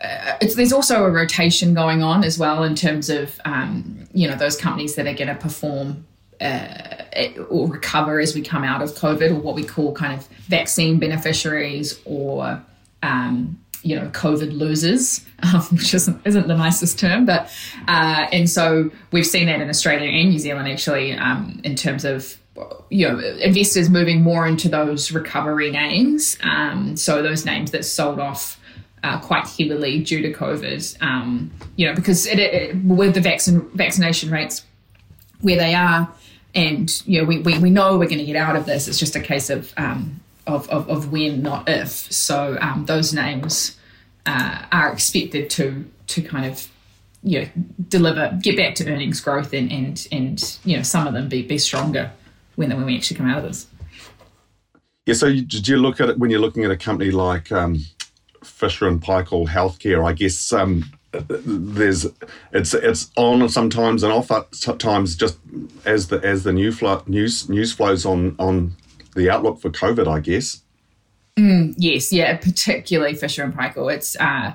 Uh, 0.00 0.36
it's, 0.40 0.54
there's 0.54 0.72
also 0.72 1.04
a 1.04 1.10
rotation 1.10 1.72
going 1.72 2.02
on 2.02 2.24
as 2.24 2.38
well 2.38 2.64
in 2.64 2.74
terms 2.74 3.08
of 3.08 3.40
um, 3.44 4.06
you 4.12 4.28
know 4.28 4.36
those 4.36 4.56
companies 4.56 4.96
that 4.96 5.06
are 5.06 5.14
going 5.14 5.28
to 5.28 5.34
perform 5.34 6.04
uh, 6.40 7.04
or 7.48 7.68
recover 7.68 8.20
as 8.20 8.34
we 8.34 8.42
come 8.42 8.64
out 8.64 8.82
of 8.82 8.90
COVID, 8.90 9.30
or 9.30 9.40
what 9.40 9.54
we 9.54 9.64
call 9.64 9.94
kind 9.94 10.18
of 10.18 10.26
vaccine 10.48 10.98
beneficiaries 10.98 12.00
or 12.04 12.62
um, 13.02 13.58
you 13.82 13.96
know 13.96 14.08
COVID 14.08 14.56
losers, 14.56 15.24
um, 15.44 15.62
which 15.72 15.94
isn't 15.94 16.20
isn't 16.24 16.48
the 16.48 16.56
nicest 16.56 16.98
term, 16.98 17.24
but 17.24 17.50
uh, 17.88 18.26
and 18.32 18.48
so 18.48 18.90
we've 19.12 19.26
seen 19.26 19.46
that 19.46 19.60
in 19.60 19.68
Australia 19.68 20.08
and 20.08 20.30
New 20.30 20.38
Zealand 20.38 20.68
actually 20.68 21.12
um, 21.12 21.60
in 21.64 21.74
terms 21.74 22.04
of 22.04 22.38
you 22.90 23.08
know 23.08 23.18
investors 23.18 23.90
moving 23.90 24.22
more 24.22 24.46
into 24.46 24.68
those 24.68 25.12
recovery 25.12 25.70
names, 25.70 26.38
um, 26.42 26.96
so 26.96 27.22
those 27.22 27.44
names 27.44 27.70
that 27.72 27.84
sold 27.84 28.18
off. 28.18 28.60
Uh, 29.02 29.20
quite 29.20 29.46
heavily 29.46 30.02
due 30.02 30.22
to 30.22 30.32
COVID, 30.32 31.02
um, 31.02 31.50
you 31.76 31.86
know, 31.86 31.94
because 31.94 32.24
it, 32.24 32.38
it, 32.38 32.74
with 32.84 33.12
the 33.12 33.20
vaccine 33.20 33.60
vaccination 33.74 34.30
rates 34.30 34.64
where 35.42 35.58
they 35.58 35.74
are, 35.74 36.10
and 36.54 37.02
you 37.06 37.20
know, 37.20 37.26
we, 37.26 37.40
we, 37.40 37.58
we 37.58 37.68
know 37.68 37.98
we're 37.98 38.08
going 38.08 38.16
to 38.16 38.24
get 38.24 38.36
out 38.36 38.56
of 38.56 38.64
this. 38.64 38.88
It's 38.88 38.98
just 38.98 39.14
a 39.14 39.20
case 39.20 39.50
of 39.50 39.74
um, 39.76 40.22
of, 40.46 40.68
of, 40.70 40.88
of 40.88 41.12
when, 41.12 41.42
not 41.42 41.68
if. 41.68 41.90
So 41.90 42.56
um, 42.62 42.86
those 42.86 43.12
names 43.12 43.76
uh, 44.26 44.64
are 44.72 44.92
expected 44.92 45.50
to 45.50 45.84
to 46.08 46.22
kind 46.22 46.46
of 46.46 46.68
you 47.22 47.40
know 47.40 47.48
deliver, 47.88 48.38
get 48.42 48.56
back 48.56 48.74
to 48.76 48.90
earnings 48.90 49.20
growth, 49.20 49.52
and 49.52 49.70
and 49.72 50.06
and 50.12 50.58
you 50.64 50.76
know 50.76 50.82
some 50.82 51.06
of 51.06 51.14
them 51.14 51.28
be 51.28 51.42
be 51.42 51.58
stronger 51.58 52.10
when 52.56 52.70
when 52.70 52.84
we 52.84 52.96
actually 52.96 53.16
come 53.16 53.28
out 53.28 53.38
of 53.38 53.44
this. 53.44 53.66
Yeah. 55.06 55.14
So 55.14 55.28
did 55.28 55.68
you 55.68 55.76
look 55.76 56.00
at 56.00 56.08
it 56.08 56.18
when 56.18 56.30
you're 56.30 56.40
looking 56.40 56.64
at 56.64 56.70
a 56.70 56.76
company 56.76 57.10
like 57.10 57.52
um, 57.52 57.84
Fisher 58.42 58.88
and 58.88 59.02
Paykel 59.02 59.48
Healthcare? 59.48 60.06
I 60.06 60.12
guess. 60.12 60.52
Um, 60.52 60.84
there's 61.28 62.06
it's 62.52 62.74
it's 62.74 63.10
on 63.16 63.48
sometimes 63.48 64.02
and 64.02 64.12
off 64.12 64.32
at 64.32 64.78
times 64.80 65.14
just 65.14 65.38
as 65.84 66.08
the 66.08 66.18
as 66.24 66.42
the 66.42 66.52
new 66.52 66.72
flow, 66.72 67.02
news 67.06 67.48
news 67.48 67.72
flows 67.72 68.04
on 68.04 68.34
on 68.38 68.74
the 69.14 69.30
outlook 69.30 69.60
for 69.60 69.70
COVID, 69.70 70.08
I 70.08 70.20
guess. 70.20 70.63
Mm, 71.38 71.74
yes, 71.76 72.12
yeah, 72.12 72.36
particularly 72.36 73.14
Fisher 73.14 73.42
and 73.42 73.54
Paykel. 73.54 73.92
It's 73.92 74.16
uh, 74.20 74.54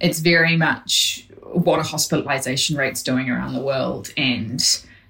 it's 0.00 0.20
very 0.20 0.56
much 0.56 1.26
what 1.42 1.78
are 1.78 1.84
hospitalisation 1.84 2.76
rates 2.76 3.02
doing 3.02 3.30
around 3.30 3.54
the 3.54 3.62
world, 3.62 4.12
and 4.16 4.62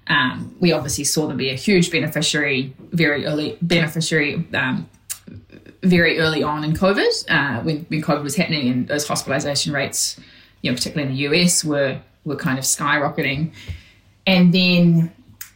um, 0.07 0.55
we 0.61 0.71
obviously 0.71 1.03
saw 1.03 1.27
them 1.27 1.35
be 1.35 1.49
a 1.49 1.55
huge 1.55 1.91
beneficiary, 1.91 2.73
very 2.93 3.25
early 3.25 3.57
beneficiary, 3.61 4.47
um, 4.53 4.89
very 5.83 6.19
early 6.19 6.41
on 6.41 6.63
in 6.63 6.71
COVID 6.71 7.25
uh, 7.29 7.61
when 7.63 7.85
when 7.89 8.01
COVID 8.01 8.23
was 8.23 8.35
happening, 8.37 8.69
and 8.69 8.87
those 8.87 9.05
hospitalisation 9.05 9.73
rates, 9.73 10.17
you 10.61 10.71
know, 10.71 10.75
particularly 10.75 11.11
in 11.11 11.17
the 11.17 11.37
US, 11.37 11.65
were 11.65 11.99
were 12.23 12.37
kind 12.37 12.57
of 12.57 12.63
skyrocketing, 12.63 13.51
and 14.25 14.53
then 14.53 15.11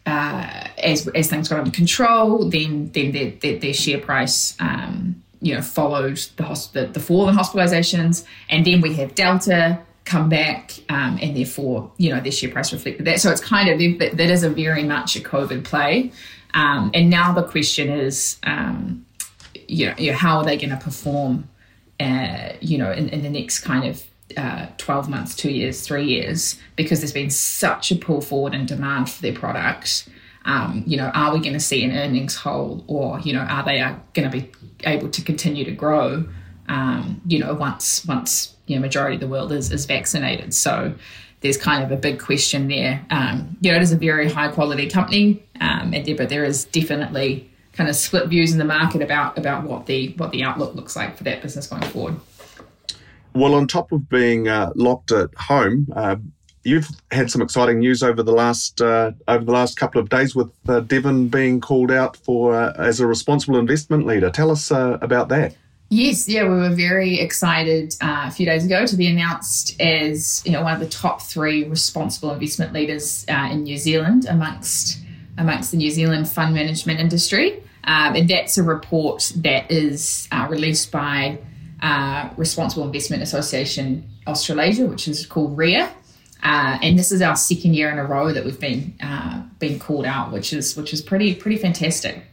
uh, 0.05 0.67
as 0.77 1.07
as 1.07 1.29
things 1.29 1.47
got 1.47 1.59
under 1.59 1.71
control, 1.71 2.49
then 2.49 2.91
then 2.91 3.13
their, 3.13 3.31
their, 3.31 3.59
their 3.59 3.73
share 3.73 3.99
price 3.99 4.57
um, 4.59 5.22
you 5.43 5.53
know 5.53 5.61
followed 5.61 6.17
the, 6.37 6.69
the, 6.73 6.85
the 6.87 6.99
fall 6.99 7.29
in 7.29 7.35
hospitalizations, 7.35 8.25
and 8.49 8.65
then 8.65 8.81
we 8.81 8.95
have 8.95 9.13
Delta 9.13 9.79
come 10.05 10.27
back, 10.29 10.73
um, 10.89 11.19
and 11.21 11.37
therefore 11.37 11.91
you 11.97 12.09
know 12.09 12.19
their 12.19 12.31
share 12.31 12.49
price 12.49 12.73
reflected 12.73 13.05
that. 13.05 13.19
So 13.19 13.29
it's 13.29 13.41
kind 13.41 13.69
of 13.69 13.99
that, 13.99 14.17
that 14.17 14.29
is 14.29 14.43
a 14.43 14.49
very 14.49 14.83
much 14.83 15.15
a 15.15 15.19
COVID 15.19 15.63
play, 15.63 16.11
um, 16.53 16.91
and 16.93 17.09
now 17.09 17.33
the 17.33 17.43
question 17.43 17.89
is, 17.89 18.37
um, 18.43 19.05
you, 19.67 19.87
know, 19.87 19.95
you 19.97 20.11
know, 20.11 20.17
how 20.17 20.37
are 20.37 20.45
they 20.45 20.57
going 20.57 20.69
to 20.69 20.77
perform, 20.77 21.49
uh, 21.99 22.49
you 22.61 22.77
know, 22.77 22.91
in, 22.91 23.09
in 23.09 23.23
the 23.23 23.29
next 23.29 23.59
kind 23.59 23.85
of 23.85 24.03
uh, 24.37 24.67
12 24.77 25.09
months, 25.09 25.35
two 25.35 25.51
years, 25.51 25.85
three 25.85 26.05
years, 26.05 26.59
because 26.75 26.99
there's 26.99 27.13
been 27.13 27.29
such 27.29 27.91
a 27.91 27.95
pull 27.95 28.21
forward 28.21 28.53
in 28.53 28.65
demand 28.65 29.09
for 29.09 29.21
their 29.21 29.33
product. 29.33 30.07
Um, 30.45 30.83
you 30.85 30.97
know, 30.97 31.09
are 31.13 31.33
we 31.33 31.39
going 31.39 31.53
to 31.53 31.59
see 31.59 31.83
an 31.83 31.91
earnings 31.91 32.35
hole, 32.35 32.83
or 32.87 33.19
you 33.21 33.33
know, 33.33 33.41
are 33.41 33.63
they 33.63 33.79
uh, 33.79 33.95
going 34.13 34.29
to 34.29 34.37
be 34.37 34.51
able 34.83 35.09
to 35.09 35.21
continue 35.21 35.63
to 35.65 35.71
grow? 35.71 36.25
Um, 36.67 37.21
you 37.25 37.39
know, 37.39 37.53
once 37.53 38.05
once 38.05 38.55
you 38.67 38.75
know 38.75 38.81
majority 38.81 39.15
of 39.15 39.21
the 39.21 39.27
world 39.27 39.51
is 39.51 39.71
is 39.71 39.85
vaccinated. 39.85 40.53
So 40.53 40.93
there's 41.41 41.57
kind 41.57 41.83
of 41.83 41.91
a 41.91 41.97
big 41.97 42.19
question 42.19 42.67
there. 42.67 43.05
Um, 43.09 43.57
you 43.61 43.71
know, 43.71 43.77
it 43.77 43.83
is 43.83 43.91
a 43.91 43.97
very 43.97 44.29
high 44.29 44.47
quality 44.49 44.89
company, 44.89 45.43
um, 45.61 45.93
and 45.93 46.05
there, 46.05 46.15
but 46.15 46.29
there 46.29 46.43
is 46.43 46.65
definitely 46.65 47.49
kind 47.73 47.89
of 47.89 47.95
split 47.95 48.27
views 48.29 48.51
in 48.51 48.59
the 48.59 48.65
market 48.65 49.01
about 49.01 49.37
about 49.37 49.63
what 49.63 49.85
the 49.85 50.13
what 50.17 50.31
the 50.31 50.43
outlook 50.43 50.75
looks 50.75 50.95
like 50.95 51.17
for 51.17 51.23
that 51.23 51.41
business 51.41 51.67
going 51.67 51.83
forward. 51.83 52.15
Well, 53.33 53.55
on 53.55 53.67
top 53.67 53.91
of 53.91 54.07
being 54.09 54.47
uh, 54.47 54.71
locked 54.75 55.11
at 55.11 55.33
home, 55.35 55.87
uh, 55.95 56.17
you've 56.63 56.89
had 57.11 57.29
some 57.29 57.41
exciting 57.41 57.79
news 57.79 58.03
over 58.03 58.23
the 58.23 58.31
last 58.31 58.81
uh, 58.81 59.11
over 59.27 59.43
the 59.43 59.51
last 59.51 59.77
couple 59.77 60.01
of 60.01 60.09
days 60.09 60.35
with 60.35 60.51
uh, 60.67 60.79
Devon 60.81 61.27
being 61.27 61.61
called 61.61 61.91
out 61.91 62.17
for 62.17 62.55
uh, 62.55 62.73
as 62.77 62.99
a 62.99 63.07
responsible 63.07 63.57
investment 63.57 64.05
leader. 64.05 64.29
Tell 64.29 64.51
us 64.51 64.71
uh, 64.71 64.97
about 65.01 65.29
that. 65.29 65.55
Yes, 65.89 66.27
yeah, 66.27 66.43
we 66.43 66.55
were 66.55 66.73
very 66.73 67.19
excited 67.19 67.95
a 68.01 68.31
few 68.31 68.47
days 68.47 68.65
ago 68.65 68.87
to 68.87 68.95
be 68.95 69.07
announced 69.07 69.79
as 69.79 70.41
you 70.45 70.51
know 70.51 70.63
one 70.63 70.73
of 70.73 70.79
the 70.79 70.89
top 70.89 71.21
three 71.21 71.65
responsible 71.65 72.31
investment 72.31 72.73
leaders 72.73 73.25
in 73.27 73.63
New 73.63 73.77
Zealand 73.77 74.25
amongst 74.25 74.99
amongst 75.37 75.71
the 75.71 75.77
New 75.77 75.91
Zealand 75.91 76.27
fund 76.29 76.53
management 76.53 76.99
industry, 76.99 77.61
um, 77.83 78.15
and 78.15 78.27
that's 78.29 78.57
a 78.57 78.63
report 78.63 79.33
that 79.37 79.69
is 79.69 80.27
released 80.49 80.91
by 80.91 81.37
uh, 81.83 82.29
Responsible 82.37 82.85
Investment 82.85 83.21
Association 83.21 84.09
Australasia, 84.25 84.85
which 84.85 85.07
is 85.07 85.25
called 85.25 85.55
RIA. 85.57 85.91
Uh, 86.43 86.77
and 86.81 86.99
this 86.99 87.11
is 87.11 87.21
our 87.21 87.35
second 87.35 87.73
year 87.73 87.89
in 87.89 87.97
a 87.97 88.05
row 88.05 88.33
that 88.33 88.43
we've 88.43 88.59
been 88.59 88.93
uh, 89.01 89.41
been 89.59 89.79
called 89.79 90.05
out, 90.05 90.31
which 90.31 90.51
is 90.51 90.75
which 90.75 90.93
is 90.93 91.01
pretty 91.01 91.33
pretty 91.33 91.57
fantastic. 91.57 92.23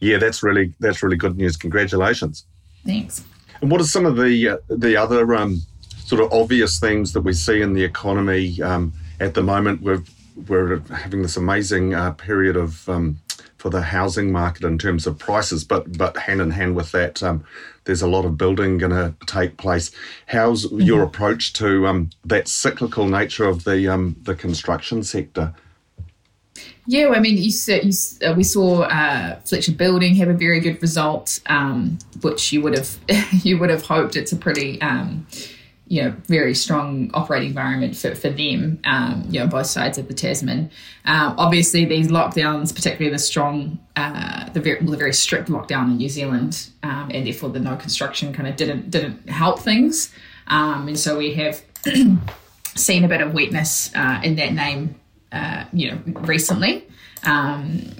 Yeah, 0.00 0.18
that's 0.18 0.42
really 0.42 0.74
that's 0.80 1.02
really 1.02 1.16
good 1.16 1.36
news. 1.36 1.56
Congratulations. 1.56 2.46
Thanks. 2.84 3.24
And 3.60 3.70
what 3.70 3.80
are 3.80 3.84
some 3.84 4.06
of 4.06 4.16
the 4.16 4.48
uh, 4.48 4.56
the 4.68 4.96
other 4.96 5.34
um, 5.34 5.62
sort 6.04 6.20
of 6.20 6.32
obvious 6.32 6.80
themes 6.80 7.12
that 7.12 7.20
we 7.22 7.32
see 7.32 7.62
in 7.62 7.74
the 7.74 7.84
economy 7.84 8.60
um, 8.60 8.92
at 9.20 9.34
the 9.34 9.42
moment? 9.42 9.82
We're 9.82 10.02
we're 10.48 10.80
having 10.90 11.22
this 11.22 11.36
amazing 11.36 11.94
uh, 11.94 12.10
period 12.12 12.56
of 12.56 12.88
um, 12.88 13.20
for 13.58 13.70
the 13.70 13.80
housing 13.80 14.32
market 14.32 14.64
in 14.64 14.78
terms 14.78 15.06
of 15.06 15.18
prices, 15.18 15.64
but 15.64 15.96
but 15.96 16.16
hand 16.16 16.40
in 16.40 16.50
hand 16.50 16.74
with 16.74 16.90
that, 16.92 17.22
um, 17.22 17.44
there's 17.84 18.02
a 18.02 18.08
lot 18.08 18.24
of 18.24 18.36
building 18.36 18.78
going 18.78 18.92
to 18.92 19.14
take 19.26 19.56
place. 19.56 19.90
How's 20.26 20.66
mm-hmm. 20.66 20.80
your 20.80 21.02
approach 21.02 21.52
to 21.54 21.86
um, 21.86 22.10
that 22.24 22.48
cyclical 22.48 23.06
nature 23.06 23.44
of 23.44 23.64
the 23.64 23.88
um, 23.88 24.16
the 24.22 24.34
construction 24.34 25.02
sector? 25.02 25.54
Yeah, 26.86 27.06
well, 27.06 27.18
I 27.18 27.20
mean, 27.20 27.38
you, 27.38 27.50
you 27.66 27.92
uh, 28.26 28.34
we 28.34 28.44
saw 28.44 28.82
uh, 28.82 29.40
Fletcher 29.40 29.72
Building 29.72 30.14
have 30.16 30.28
a 30.28 30.34
very 30.34 30.60
good 30.60 30.80
result, 30.82 31.40
um, 31.46 31.98
which 32.20 32.52
you 32.52 32.60
would 32.60 32.76
have 32.76 32.98
you 33.44 33.58
would 33.58 33.70
have 33.70 33.86
hoped. 33.86 34.16
It's 34.16 34.32
a 34.32 34.36
pretty 34.36 34.80
um, 34.80 35.26
you 35.86 36.02
know 36.02 36.14
very 36.26 36.54
strong 36.54 37.10
operating 37.14 37.48
environment 37.48 37.96
for, 37.96 38.14
for 38.14 38.30
them. 38.30 38.80
Um, 38.84 39.24
you 39.28 39.40
know, 39.40 39.46
both 39.46 39.66
sides 39.66 39.98
of 39.98 40.08
the 40.08 40.14
Tasman. 40.14 40.70
Um, 41.04 41.34
obviously, 41.38 41.84
these 41.84 42.08
lockdowns, 42.08 42.74
particularly 42.74 43.12
the 43.12 43.18
strong, 43.18 43.78
uh, 43.96 44.48
the 44.50 44.60
very 44.60 44.84
the 44.84 44.96
very 44.96 45.12
strict 45.12 45.48
lockdown 45.48 45.90
in 45.90 45.96
New 45.98 46.08
Zealand, 46.08 46.70
um, 46.82 47.10
and 47.12 47.26
therefore 47.26 47.50
the 47.50 47.60
no 47.60 47.76
construction 47.76 48.32
kind 48.32 48.48
of 48.48 48.56
didn't 48.56 48.90
didn't 48.90 49.28
help 49.28 49.60
things. 49.60 50.12
Um, 50.46 50.88
and 50.88 50.98
so 50.98 51.18
we 51.18 51.34
have 51.34 51.62
seen 52.74 53.04
a 53.04 53.08
bit 53.08 53.20
of 53.20 53.34
weakness 53.34 53.90
uh, 53.94 54.20
in 54.22 54.36
that 54.36 54.52
name 54.52 54.96
uh, 55.34 55.64
you 55.72 55.90
know, 55.90 55.98
recently. 56.20 56.86
Um, 57.24 57.90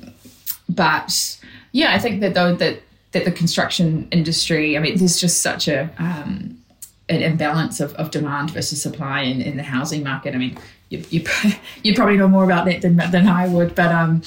but 0.69 1.39
yeah, 1.73 1.93
I 1.93 1.99
think 1.99 2.21
that 2.21 2.35
though 2.35 2.55
that 2.55 2.81
that 3.13 3.25
the 3.25 3.33
construction 3.33 4.09
industry, 4.11 4.77
I 4.77 4.81
mean, 4.81 4.97
there's 4.97 5.21
just 5.21 5.43
such 5.43 5.69
a 5.69 5.91
um, 5.99 6.59
an 7.09 7.23
imbalance 7.23 7.81
of, 7.81 7.95
of 7.95 8.11
demand 8.11 8.51
versus 8.51 8.81
supply 8.81 9.23
in, 9.23 9.43
in 9.43 9.57
the 9.57 9.63
housing 9.63 10.03
market. 10.03 10.35
I 10.35 10.39
mean, 10.39 10.57
you, 10.89 11.05
you, 11.11 11.25
you 11.83 11.95
probably 11.95 12.17
know 12.17 12.29
more 12.29 12.45
about 12.45 12.65
that 12.67 12.83
than, 12.83 12.97
than 12.97 13.29
I 13.29 13.47
would, 13.49 13.75
but 13.75 13.93
um, 13.93 14.23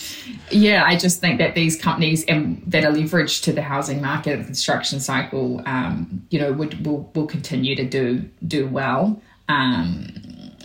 yeah, 0.51 0.83
I 0.85 0.95
just 0.95 1.19
think 1.19 1.39
that 1.39 1.55
these 1.55 1.79
companies 1.79 2.23
um, 2.29 2.61
that 2.67 2.83
are 2.83 2.91
leveraged 2.91 3.43
to 3.43 3.53
the 3.53 3.63
housing 3.63 4.01
market 4.01 4.35
and 4.37 4.45
construction 4.45 4.99
cycle, 4.99 5.61
um, 5.65 6.25
you 6.29 6.39
know, 6.39 6.53
would 6.53 6.85
will, 6.85 7.09
will 7.15 7.27
continue 7.27 7.75
to 7.75 7.85
do 7.85 8.29
do 8.45 8.67
well. 8.67 9.21
Um, 9.49 10.13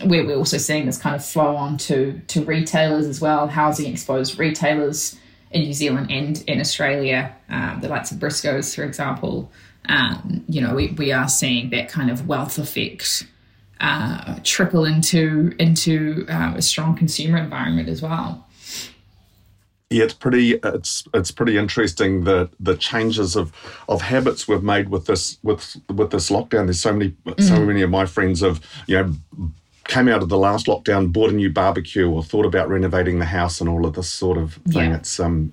we're, 0.05 0.25
we're 0.25 0.37
also 0.37 0.57
seeing 0.57 0.85
this 0.85 0.97
kind 0.97 1.15
of 1.15 1.23
flow 1.23 1.55
on 1.55 1.77
to, 1.77 2.19
to 2.27 2.43
retailers 2.43 3.05
as 3.05 3.21
well, 3.21 3.47
housing 3.47 3.91
exposed 3.91 4.37
retailers 4.37 5.17
in 5.51 5.63
New 5.63 5.73
Zealand 5.73 6.11
and 6.11 6.43
in 6.47 6.59
Australia, 6.59 7.35
um, 7.49 7.79
the 7.81 7.87
likes 7.87 8.11
of 8.11 8.17
Briscoes, 8.17 8.75
for 8.75 8.83
example. 8.83 9.51
Um, 9.89 10.43
you 10.47 10.61
know, 10.61 10.75
we, 10.75 10.91
we 10.91 11.11
are 11.11 11.27
seeing 11.27 11.69
that 11.71 11.89
kind 11.89 12.09
of 12.09 12.27
wealth 12.27 12.57
effect 12.57 13.27
uh, 13.81 14.39
trickle 14.43 14.85
into 14.85 15.53
into 15.59 16.25
uh, 16.29 16.53
a 16.55 16.61
strong 16.61 16.95
consumer 16.95 17.37
environment 17.37 17.89
as 17.89 18.01
well. 18.01 18.47
Yeah, 19.89 20.05
it's 20.05 20.13
pretty 20.13 20.59
it's 20.63 21.03
it's 21.13 21.31
pretty 21.31 21.57
interesting 21.57 22.23
the 22.23 22.49
the 22.59 22.75
changes 22.77 23.35
of 23.35 23.53
of 23.89 24.01
habits 24.01 24.47
we've 24.47 24.63
made 24.63 24.89
with 24.89 25.05
this 25.05 25.37
with 25.43 25.75
with 25.93 26.11
this 26.11 26.29
lockdown. 26.29 26.65
There's 26.65 26.81
so 26.81 26.93
many 26.93 27.11
mm. 27.25 27.43
so 27.43 27.63
many 27.63 27.81
of 27.81 27.89
my 27.89 28.05
friends 28.05 28.41
have 28.41 28.61
you 28.87 28.95
know 28.95 29.13
came 29.85 30.07
out 30.07 30.23
of 30.23 30.29
the 30.29 30.37
last 30.37 30.67
lockdown, 30.67 31.11
bought 31.11 31.29
a 31.29 31.33
new 31.33 31.49
barbecue, 31.49 32.09
or 32.09 32.23
thought 32.23 32.45
about 32.45 32.69
renovating 32.69 33.19
the 33.19 33.25
house 33.25 33.59
and 33.59 33.69
all 33.69 33.85
of 33.85 33.93
this 33.93 34.09
sort 34.09 34.37
of 34.37 34.53
thing. 34.69 34.91
Yeah. 34.91 34.97
It's 34.97 35.19
um, 35.19 35.51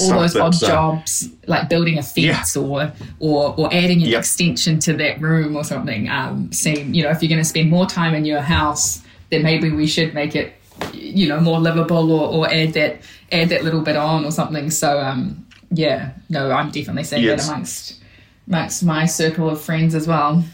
all 0.00 0.20
those 0.20 0.36
odd 0.36 0.52
jobs 0.52 1.28
like 1.46 1.68
building 1.68 1.98
a 1.98 2.02
fence 2.02 2.56
yeah. 2.56 2.62
or 2.62 2.92
or 3.20 3.54
or 3.58 3.72
adding 3.72 4.02
an 4.02 4.08
yep. 4.08 4.20
extension 4.20 4.78
to 4.80 4.92
that 4.94 5.20
room 5.20 5.56
or 5.56 5.64
something. 5.64 6.08
Um, 6.08 6.52
seem 6.52 6.94
you 6.94 7.02
know 7.02 7.10
if 7.10 7.22
you're 7.22 7.28
going 7.28 7.40
to 7.40 7.48
spend 7.48 7.70
more 7.70 7.86
time 7.86 8.14
in 8.14 8.24
your 8.24 8.40
house, 8.40 9.02
then 9.30 9.42
maybe 9.42 9.70
we 9.70 9.86
should 9.86 10.14
make 10.14 10.34
it 10.34 10.54
you 10.92 11.28
know 11.28 11.40
more 11.40 11.60
livable 11.60 12.10
or, 12.12 12.28
or 12.28 12.52
add 12.52 12.72
that 12.74 13.02
add 13.30 13.48
that 13.50 13.64
little 13.64 13.82
bit 13.82 13.96
on 13.96 14.24
or 14.24 14.30
something. 14.30 14.70
So 14.70 15.00
um, 15.00 15.46
yeah, 15.70 16.12
no, 16.28 16.50
I'm 16.50 16.70
definitely 16.70 17.04
seeing 17.04 17.22
yes. 17.22 17.46
that 17.46 17.52
amongst 17.52 18.00
amongst 18.46 18.82
my 18.82 19.06
circle 19.06 19.48
of 19.48 19.60
friends 19.60 19.94
as 19.94 20.06
well. 20.06 20.44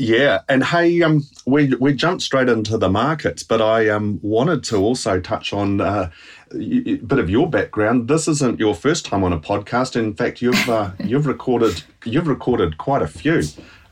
Yeah, 0.00 0.40
and 0.48 0.64
hey, 0.64 1.02
um, 1.02 1.26
we 1.44 1.74
we 1.74 1.92
jumped 1.92 2.22
straight 2.22 2.48
into 2.48 2.78
the 2.78 2.88
markets, 2.88 3.42
but 3.42 3.60
I 3.60 3.90
um 3.90 4.18
wanted 4.22 4.64
to 4.64 4.78
also 4.78 5.20
touch 5.20 5.52
on 5.52 5.82
uh, 5.82 6.10
a 6.54 6.94
bit 6.94 7.18
of 7.18 7.28
your 7.28 7.50
background. 7.50 8.08
This 8.08 8.26
isn't 8.26 8.58
your 8.58 8.74
first 8.74 9.04
time 9.04 9.22
on 9.24 9.34
a 9.34 9.38
podcast. 9.38 9.96
In 9.96 10.14
fact, 10.14 10.40
you've 10.40 10.70
uh, 10.70 10.92
you've 11.04 11.26
recorded 11.26 11.82
you've 12.06 12.28
recorded 12.28 12.78
quite 12.78 13.02
a 13.02 13.06
few, 13.06 13.42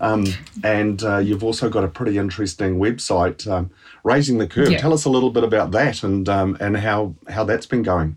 um, 0.01 0.25
and 0.65 1.03
uh, 1.03 1.19
you've 1.19 1.45
also 1.45 1.69
got 1.69 1.85
a 1.85 1.89
pretty 1.89 2.17
interesting 2.17 2.79
website, 2.79 3.47
um, 3.47 3.71
Raising 4.03 4.39
the 4.39 4.47
Curve. 4.47 4.71
Yeah. 4.71 4.79
Tell 4.79 4.95
us 4.95 5.05
a 5.05 5.11
little 5.11 5.31
bit 5.31 5.45
about 5.45 5.73
that 5.73 6.03
and 6.03 6.27
um, 6.27 6.57
and 6.59 6.79
how 6.79 7.17
how 7.29 7.45
that's 7.45 7.67
been 7.67 7.83
going. 7.83 8.17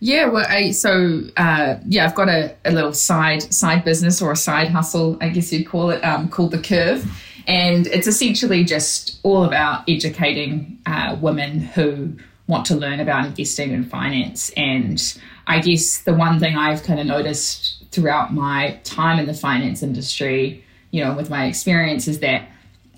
Yeah, 0.00 0.26
well, 0.26 0.46
I, 0.48 0.72
so 0.72 1.22
uh, 1.36 1.76
yeah, 1.86 2.04
I've 2.04 2.14
got 2.14 2.28
a, 2.28 2.54
a, 2.64 2.72
little 2.72 2.92
side 2.92 3.42
side 3.54 3.84
business 3.84 4.20
or 4.20 4.32
a 4.32 4.36
side 4.36 4.68
hustle, 4.68 5.16
I 5.20 5.28
guess 5.28 5.52
you'd 5.52 5.68
call 5.68 5.90
it, 5.90 6.02
um, 6.02 6.28
called 6.28 6.50
the 6.50 6.58
Curve, 6.58 7.06
and 7.46 7.86
it's 7.86 8.06
essentially 8.06 8.64
just 8.64 9.20
all 9.22 9.44
about 9.44 9.88
educating 9.88 10.78
uh, 10.86 11.16
women 11.20 11.60
who 11.60 12.16
want 12.46 12.66
to 12.66 12.74
learn 12.74 13.00
about 13.00 13.24
investing 13.24 13.72
and 13.72 13.88
finance. 13.88 14.50
And 14.56 15.00
I 15.46 15.60
guess 15.60 15.98
the 16.02 16.12
one 16.12 16.38
thing 16.38 16.56
I've 16.56 16.82
kind 16.82 17.00
of 17.00 17.06
noticed 17.06 17.84
throughout 17.90 18.34
my 18.34 18.78
time 18.84 19.18
in 19.18 19.26
the 19.26 19.34
finance 19.34 19.82
industry, 19.82 20.64
you 20.90 21.02
know, 21.02 21.14
with 21.14 21.30
my 21.30 21.46
experience, 21.46 22.08
is 22.08 22.20
that. 22.20 22.48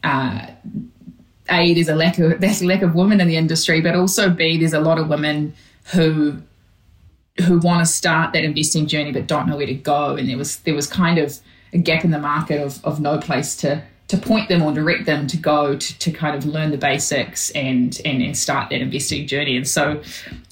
Uh, 0.03 0.47
a 1.49 1.75
there's 1.75 1.88
a 1.88 1.95
lack 1.95 2.19
of 2.19 2.41
there's 2.41 2.61
a 2.61 2.67
lack 2.67 2.83
of 2.83 2.97
women 2.97 3.21
in 3.21 3.29
the 3.29 3.37
industry, 3.37 3.81
but 3.81 3.95
also 3.95 4.31
B 4.31 4.59
there's 4.59 4.73
a 4.73 4.81
lot 4.81 4.99
of 4.99 5.09
women 5.09 5.55
who 5.93 6.43
who 7.45 7.59
want 7.59 7.81
to 7.81 7.87
start 7.87 8.33
that 8.33 8.45
investing 8.45 8.87
journey 8.87 9.12
but 9.12 9.26
don't 9.26 9.47
know 9.47 9.57
where 9.57 9.66
to 9.66 9.75
go. 9.75 10.16
And 10.16 10.28
there 10.28 10.38
was 10.38 10.59
there 10.61 10.75
was 10.75 10.87
kind 10.87 11.19
of 11.19 11.38
a 11.73 11.78
gap 11.78 12.05
in 12.05 12.11
the 12.11 12.19
market 12.19 12.61
of, 12.61 12.85
of 12.85 13.00
no 13.00 13.19
place 13.19 13.57
to 13.57 13.83
to 14.09 14.16
point 14.16 14.49
them 14.49 14.62
or 14.62 14.73
direct 14.73 15.05
them 15.05 15.26
to 15.26 15.37
go 15.37 15.76
to, 15.76 15.99
to 15.99 16.12
kind 16.12 16.37
of 16.37 16.47
learn 16.47 16.71
the 16.71 16.78
basics 16.78 17.50
and, 17.50 18.00
and, 18.05 18.23
and 18.23 18.37
start 18.37 18.71
that 18.71 18.81
investing 18.81 19.26
journey. 19.26 19.57
And 19.57 19.66
so 19.66 20.00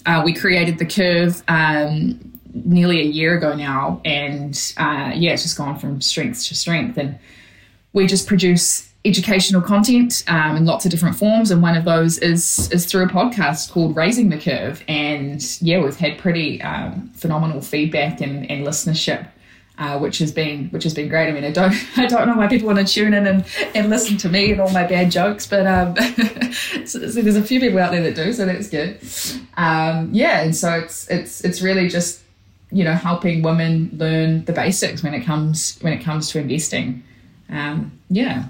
uh, 0.06 0.22
we 0.24 0.34
created 0.34 0.78
the 0.78 0.86
curve 0.86 1.40
um, 1.46 2.18
nearly 2.52 3.00
a 3.00 3.04
year 3.04 3.36
ago 3.38 3.54
now. 3.54 4.00
And 4.04 4.60
uh, 4.76 5.12
yeah, 5.14 5.32
it's 5.32 5.42
just 5.42 5.56
gone 5.56 5.78
from 5.78 6.00
strength 6.00 6.44
to 6.48 6.54
strength. 6.56 6.98
And 6.98 7.16
we 7.92 8.08
just 8.08 8.26
produce 8.26 8.92
educational 9.04 9.60
content 9.60 10.24
um, 10.28 10.56
in 10.56 10.64
lots 10.64 10.84
of 10.84 10.90
different 10.90 11.16
forms, 11.16 11.50
and 11.50 11.62
one 11.62 11.76
of 11.76 11.84
those 11.84 12.18
is 12.18 12.70
is 12.72 12.86
through 12.86 13.04
a 13.04 13.08
podcast 13.08 13.70
called 13.70 13.96
Raising 13.96 14.30
the 14.30 14.38
Curve. 14.38 14.82
And 14.88 15.42
yeah, 15.60 15.82
we've 15.82 15.96
had 15.96 16.18
pretty 16.18 16.62
um, 16.62 17.10
phenomenal 17.14 17.60
feedback 17.60 18.20
and, 18.20 18.50
and 18.50 18.66
listenership. 18.66 19.28
Uh, 19.76 19.98
which 19.98 20.18
has 20.18 20.30
been 20.30 20.68
which 20.68 20.84
has 20.84 20.94
been 20.94 21.08
great. 21.08 21.28
I 21.28 21.32
mean, 21.32 21.42
I 21.42 21.50
don't 21.50 21.74
I 21.98 22.06
don't 22.06 22.28
know 22.28 22.36
why 22.36 22.46
people 22.46 22.68
want 22.68 22.78
to 22.78 22.84
tune 22.84 23.12
in 23.12 23.26
and, 23.26 23.44
and 23.74 23.90
listen 23.90 24.16
to 24.18 24.28
me 24.28 24.52
and 24.52 24.60
all 24.60 24.70
my 24.70 24.86
bad 24.86 25.10
jokes, 25.10 25.48
but 25.48 25.66
um, 25.66 25.96
so, 26.86 27.10
so, 27.10 27.22
there's 27.22 27.34
a 27.34 27.42
few 27.42 27.58
people 27.58 27.80
out 27.80 27.90
there 27.90 28.02
that 28.04 28.14
do, 28.14 28.32
so 28.32 28.46
that's 28.46 28.68
good. 28.68 29.00
Um, 29.56 30.10
yeah, 30.12 30.42
and 30.42 30.54
so 30.54 30.74
it's 30.74 31.10
it's 31.10 31.40
it's 31.40 31.60
really 31.60 31.88
just 31.88 32.22
you 32.70 32.84
know 32.84 32.92
helping 32.92 33.42
women 33.42 33.90
learn 33.94 34.44
the 34.44 34.52
basics 34.52 35.02
when 35.02 35.12
it 35.12 35.24
comes 35.24 35.76
when 35.80 35.92
it 35.92 36.04
comes 36.04 36.30
to 36.30 36.38
investing. 36.38 37.02
Um, 37.50 37.98
yeah. 38.08 38.44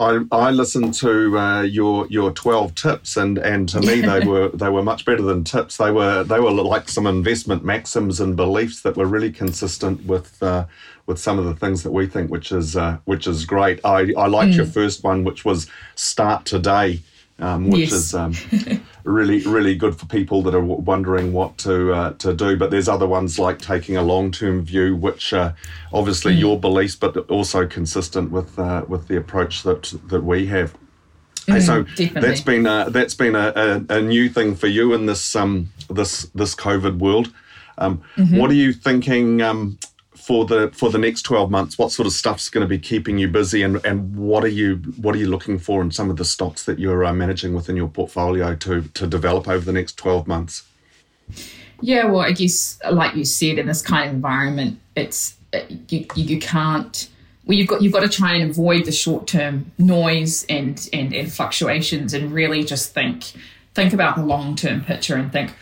I, 0.00 0.20
I 0.30 0.50
listened 0.52 0.94
to 0.94 1.36
uh, 1.36 1.62
your 1.62 2.06
your 2.08 2.30
twelve 2.30 2.74
tips, 2.76 3.16
and, 3.16 3.36
and 3.36 3.68
to 3.70 3.80
me 3.80 4.00
they 4.00 4.24
were 4.24 4.48
they 4.50 4.68
were 4.68 4.82
much 4.82 5.04
better 5.04 5.22
than 5.22 5.42
tips. 5.42 5.76
They 5.76 5.90
were 5.90 6.22
they 6.22 6.38
were 6.38 6.52
like 6.52 6.88
some 6.88 7.06
investment 7.06 7.64
maxims 7.64 8.20
and 8.20 8.36
beliefs 8.36 8.82
that 8.82 8.96
were 8.96 9.06
really 9.06 9.32
consistent 9.32 10.04
with 10.06 10.40
uh, 10.40 10.66
with 11.06 11.18
some 11.18 11.38
of 11.38 11.46
the 11.46 11.54
things 11.54 11.82
that 11.82 11.90
we 11.90 12.06
think, 12.06 12.30
which 12.30 12.52
is 12.52 12.76
uh, 12.76 12.98
which 13.06 13.26
is 13.26 13.44
great. 13.44 13.84
I 13.84 14.12
I 14.16 14.28
liked 14.28 14.52
mm. 14.52 14.58
your 14.58 14.66
first 14.66 15.02
one, 15.02 15.24
which 15.24 15.44
was 15.44 15.66
start 15.96 16.44
today 16.44 17.00
um, 17.40 17.70
which 17.70 17.90
yes. 17.90 17.92
is 17.92 18.14
um, 18.14 18.34
really 19.04 19.40
really 19.42 19.74
good 19.74 19.96
for 19.96 20.06
people 20.06 20.42
that 20.42 20.54
are 20.54 20.64
wondering 20.64 21.32
what 21.32 21.56
to 21.58 21.92
uh, 21.92 22.12
to 22.14 22.34
do. 22.34 22.56
But 22.56 22.70
there's 22.70 22.88
other 22.88 23.06
ones 23.06 23.38
like 23.38 23.58
taking 23.58 23.96
a 23.96 24.02
long 24.02 24.30
term 24.32 24.64
view, 24.64 24.96
which 24.96 25.32
are 25.32 25.54
obviously 25.92 26.34
mm. 26.34 26.40
your 26.40 26.60
beliefs, 26.60 26.96
but 26.96 27.16
also 27.30 27.66
consistent 27.66 28.30
with 28.30 28.58
uh, 28.58 28.84
with 28.88 29.08
the 29.08 29.16
approach 29.16 29.62
that 29.62 29.94
that 30.08 30.24
we 30.24 30.46
have. 30.46 30.76
Mm, 31.46 31.62
so 31.64 31.82
definitely. 31.82 32.20
that's 32.20 32.40
been 32.42 32.66
a, 32.66 32.90
that's 32.90 33.14
been 33.14 33.34
a, 33.34 33.52
a, 33.56 33.96
a, 33.96 34.02
new 34.02 34.28
thing 34.28 34.54
for 34.54 34.66
you 34.66 34.92
in 34.92 35.06
this 35.06 35.34
um, 35.34 35.72
this 35.88 36.24
this 36.34 36.54
COVID 36.54 36.98
world. 36.98 37.32
Um, 37.78 38.02
mm-hmm. 38.16 38.36
What 38.36 38.50
are 38.50 38.54
you 38.54 38.72
thinking? 38.72 39.40
Um, 39.40 39.78
for 40.28 40.44
the 40.44 40.70
for 40.74 40.90
the 40.90 40.98
next 40.98 41.22
12 41.22 41.50
months 41.50 41.78
what 41.78 41.90
sort 41.90 42.06
of 42.06 42.12
stuff's 42.12 42.50
going 42.50 42.60
to 42.60 42.68
be 42.68 42.78
keeping 42.78 43.16
you 43.16 43.26
busy 43.26 43.62
and 43.62 43.82
and 43.86 44.14
what 44.14 44.44
are 44.44 44.54
you 44.60 44.76
what 45.00 45.14
are 45.14 45.18
you 45.18 45.26
looking 45.26 45.58
for 45.58 45.80
in 45.80 45.90
some 45.90 46.10
of 46.10 46.18
the 46.18 46.24
stocks 46.24 46.64
that 46.64 46.78
you're 46.78 47.02
uh, 47.02 47.14
managing 47.14 47.54
within 47.54 47.76
your 47.76 47.88
portfolio 47.88 48.54
to 48.54 48.82
to 48.92 49.06
develop 49.06 49.48
over 49.48 49.64
the 49.64 49.72
next 49.72 49.96
12 49.96 50.28
months? 50.28 50.68
Yeah 51.80 52.04
well 52.10 52.20
i 52.20 52.32
guess 52.32 52.78
like 52.90 53.16
you 53.16 53.24
said 53.24 53.58
in 53.58 53.66
this 53.66 53.80
kind 53.80 54.06
of 54.06 54.14
environment 54.14 54.78
it's 54.94 55.38
you, 55.88 56.04
you 56.14 56.38
can't 56.38 57.08
well, 57.46 57.56
you've 57.56 57.68
got 57.68 57.80
you've 57.80 57.94
got 57.94 58.00
to 58.00 58.10
try 58.10 58.34
and 58.34 58.50
avoid 58.50 58.84
the 58.84 58.92
short 58.92 59.26
term 59.26 59.72
noise 59.78 60.44
and, 60.50 60.90
and 60.92 61.14
and 61.14 61.32
fluctuations, 61.32 62.12
and 62.12 62.30
really 62.30 62.62
just 62.62 62.92
think 62.92 63.32
think 63.72 63.94
about 63.94 64.16
the 64.16 64.22
long 64.22 64.54
term 64.54 64.82
picture 64.82 65.14
and 65.14 65.32
think 65.32 65.54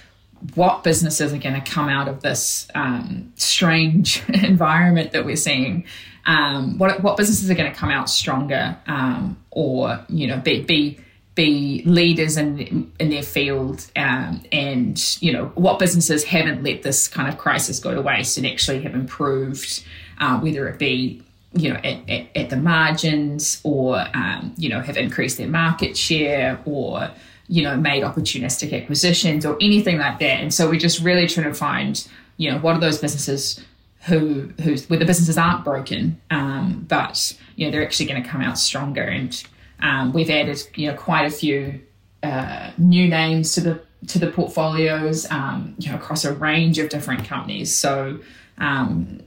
what 0.54 0.84
businesses 0.84 1.32
are 1.32 1.38
going 1.38 1.60
to 1.60 1.70
come 1.70 1.88
out 1.88 2.08
of 2.08 2.22
this 2.22 2.68
um, 2.74 3.32
strange 3.36 4.22
environment 4.28 5.12
that 5.12 5.24
we're 5.24 5.36
seeing. 5.36 5.84
Um, 6.24 6.78
what 6.78 7.02
what 7.02 7.16
businesses 7.16 7.50
are 7.50 7.54
going 7.54 7.70
to 7.70 7.78
come 7.78 7.90
out 7.90 8.10
stronger, 8.10 8.76
um, 8.86 9.36
or 9.50 10.04
you 10.08 10.26
know, 10.26 10.38
be 10.38 10.62
be 10.62 10.98
be 11.34 11.82
leaders 11.84 12.36
in 12.36 12.92
in 12.98 13.10
their 13.10 13.22
field, 13.22 13.86
um, 13.94 14.42
and 14.50 15.22
you 15.22 15.32
know, 15.32 15.46
what 15.54 15.78
businesses 15.78 16.24
haven't 16.24 16.64
let 16.64 16.82
this 16.82 17.06
kind 17.06 17.28
of 17.28 17.38
crisis 17.38 17.78
go 17.78 17.94
to 17.94 18.02
waste 18.02 18.36
and 18.38 18.46
actually 18.46 18.82
have 18.82 18.94
improved, 18.94 19.84
uh, 20.18 20.40
whether 20.40 20.68
it 20.68 20.78
be 20.78 21.22
you 21.52 21.72
know, 21.72 21.76
at, 21.76 22.08
at, 22.08 22.26
at 22.36 22.50
the 22.50 22.56
margins 22.56 23.60
or, 23.64 24.04
um, 24.14 24.52
you 24.56 24.68
know, 24.68 24.80
have 24.80 24.96
increased 24.96 25.38
their 25.38 25.48
market 25.48 25.96
share 25.96 26.60
or, 26.64 27.10
you 27.48 27.62
know, 27.62 27.76
made 27.76 28.02
opportunistic 28.02 28.72
acquisitions 28.72 29.46
or 29.46 29.56
anything 29.60 29.98
like 29.98 30.18
that. 30.18 30.40
And 30.40 30.52
so 30.52 30.68
we're 30.68 30.80
just 30.80 31.00
really 31.00 31.26
trying 31.26 31.46
to 31.46 31.54
find, 31.54 32.06
you 32.36 32.50
know, 32.50 32.58
what 32.58 32.76
are 32.76 32.80
those 32.80 32.98
businesses 32.98 33.64
who, 34.06 34.52
who's, 34.62 34.88
where 34.88 34.98
the 34.98 35.04
businesses 35.04 35.38
aren't 35.38 35.64
broken, 35.64 36.20
um, 36.30 36.84
but, 36.88 37.36
you 37.56 37.66
know, 37.66 37.70
they're 37.70 37.84
actually 37.84 38.06
going 38.06 38.22
to 38.22 38.28
come 38.28 38.40
out 38.40 38.58
stronger. 38.58 39.02
And 39.02 39.44
um, 39.80 40.12
we've 40.12 40.30
added, 40.30 40.60
you 40.74 40.90
know, 40.90 40.96
quite 40.96 41.26
a 41.26 41.30
few 41.30 41.80
uh, 42.22 42.70
new 42.78 43.08
names 43.08 43.52
to 43.54 43.60
the, 43.60 43.80
to 44.08 44.18
the 44.18 44.30
portfolios, 44.30 45.30
um, 45.30 45.74
you 45.78 45.90
know, 45.90 45.96
across 45.96 46.24
a 46.24 46.32
range 46.32 46.78
of 46.78 46.88
different 46.88 47.24
companies. 47.24 47.74
So, 47.74 48.18
um, 48.58 49.20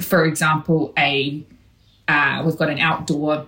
for 0.00 0.24
example, 0.24 0.92
a 0.96 1.44
uh, 2.06 2.42
we've 2.44 2.56
got 2.56 2.70
an 2.70 2.78
outdoor 2.78 3.46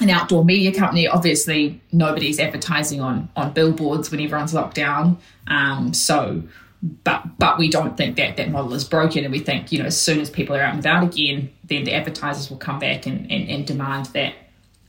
an 0.00 0.10
outdoor 0.10 0.44
media 0.44 0.72
company. 0.72 1.06
Obviously, 1.06 1.80
nobody's 1.92 2.40
advertising 2.40 3.00
on 3.00 3.28
on 3.36 3.52
billboards 3.52 4.10
when 4.10 4.20
everyone's 4.20 4.54
locked 4.54 4.74
down. 4.74 5.18
Um, 5.46 5.94
so, 5.94 6.42
but 6.82 7.38
but 7.38 7.58
we 7.58 7.68
don't 7.68 7.96
think 7.96 8.16
that 8.16 8.36
that 8.36 8.50
model 8.50 8.74
is 8.74 8.84
broken, 8.84 9.24
and 9.24 9.32
we 9.32 9.40
think 9.40 9.72
you 9.72 9.78
know 9.78 9.86
as 9.86 10.00
soon 10.00 10.20
as 10.20 10.30
people 10.30 10.56
are 10.56 10.60
out 10.60 10.74
and 10.74 10.80
about 10.80 11.04
again, 11.04 11.52
then 11.64 11.84
the 11.84 11.94
advertisers 11.94 12.50
will 12.50 12.58
come 12.58 12.78
back 12.78 13.06
and 13.06 13.30
and, 13.30 13.48
and 13.48 13.66
demand 13.66 14.06
that 14.06 14.34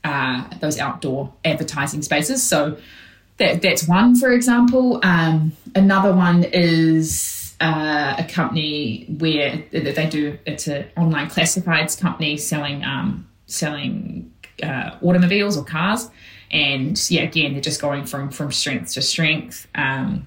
uh, 0.04 0.48
those 0.60 0.78
outdoor 0.78 1.32
advertising 1.44 2.02
spaces. 2.02 2.42
So. 2.42 2.78
That, 3.38 3.60
that's 3.60 3.86
one, 3.86 4.16
for 4.16 4.32
example. 4.32 4.98
Um, 5.02 5.52
another 5.74 6.14
one 6.14 6.42
is 6.42 7.46
uh, 7.60 8.16
a 8.18 8.24
company 8.24 9.06
where 9.18 9.62
they 9.70 10.08
do 10.08 10.38
it's 10.46 10.66
an 10.66 10.86
online 10.96 11.28
classifieds 11.28 11.98
company 12.00 12.36
selling 12.36 12.84
um, 12.84 13.28
selling 13.46 14.32
uh, 14.62 14.96
automobiles 15.02 15.56
or 15.56 15.64
cars, 15.64 16.10
and 16.50 16.98
yeah, 17.10 17.22
again 17.22 17.52
they're 17.52 17.60
just 17.60 17.80
going 17.80 18.04
from 18.04 18.30
from 18.30 18.52
strength 18.52 18.92
to 18.94 19.02
strength. 19.02 19.66
Um, 19.74 20.26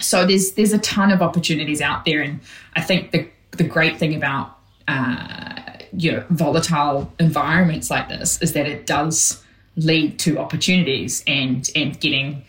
so 0.00 0.26
there's 0.26 0.52
there's 0.52 0.72
a 0.72 0.78
ton 0.78 1.10
of 1.10 1.22
opportunities 1.22 1.80
out 1.80 2.04
there, 2.04 2.20
and 2.20 2.40
I 2.74 2.80
think 2.80 3.12
the 3.12 3.28
the 3.52 3.64
great 3.64 3.98
thing 3.98 4.14
about 4.14 4.58
uh, 4.88 5.62
you 5.96 6.12
know, 6.12 6.24
volatile 6.30 7.12
environments 7.18 7.90
like 7.90 8.08
this 8.08 8.40
is 8.42 8.52
that 8.54 8.66
it 8.66 8.86
does 8.86 9.42
lead 9.76 10.18
to 10.20 10.38
opportunities 10.38 11.22
and 11.26 11.70
and 11.74 11.98
getting 12.00 12.44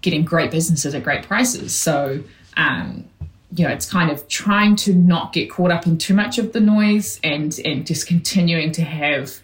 getting 0.00 0.24
great 0.24 0.50
businesses 0.50 0.94
at 0.94 1.02
great 1.02 1.24
prices. 1.24 1.74
So 1.76 2.22
um, 2.56 3.04
you 3.54 3.66
know, 3.66 3.72
it's 3.72 3.90
kind 3.90 4.10
of 4.10 4.26
trying 4.28 4.76
to 4.76 4.94
not 4.94 5.32
get 5.32 5.50
caught 5.50 5.70
up 5.70 5.86
in 5.86 5.98
too 5.98 6.14
much 6.14 6.38
of 6.38 6.52
the 6.52 6.60
noise 6.60 7.20
and 7.22 7.58
and 7.64 7.86
just 7.86 8.06
continuing 8.06 8.72
to 8.72 8.82
have 8.82 9.40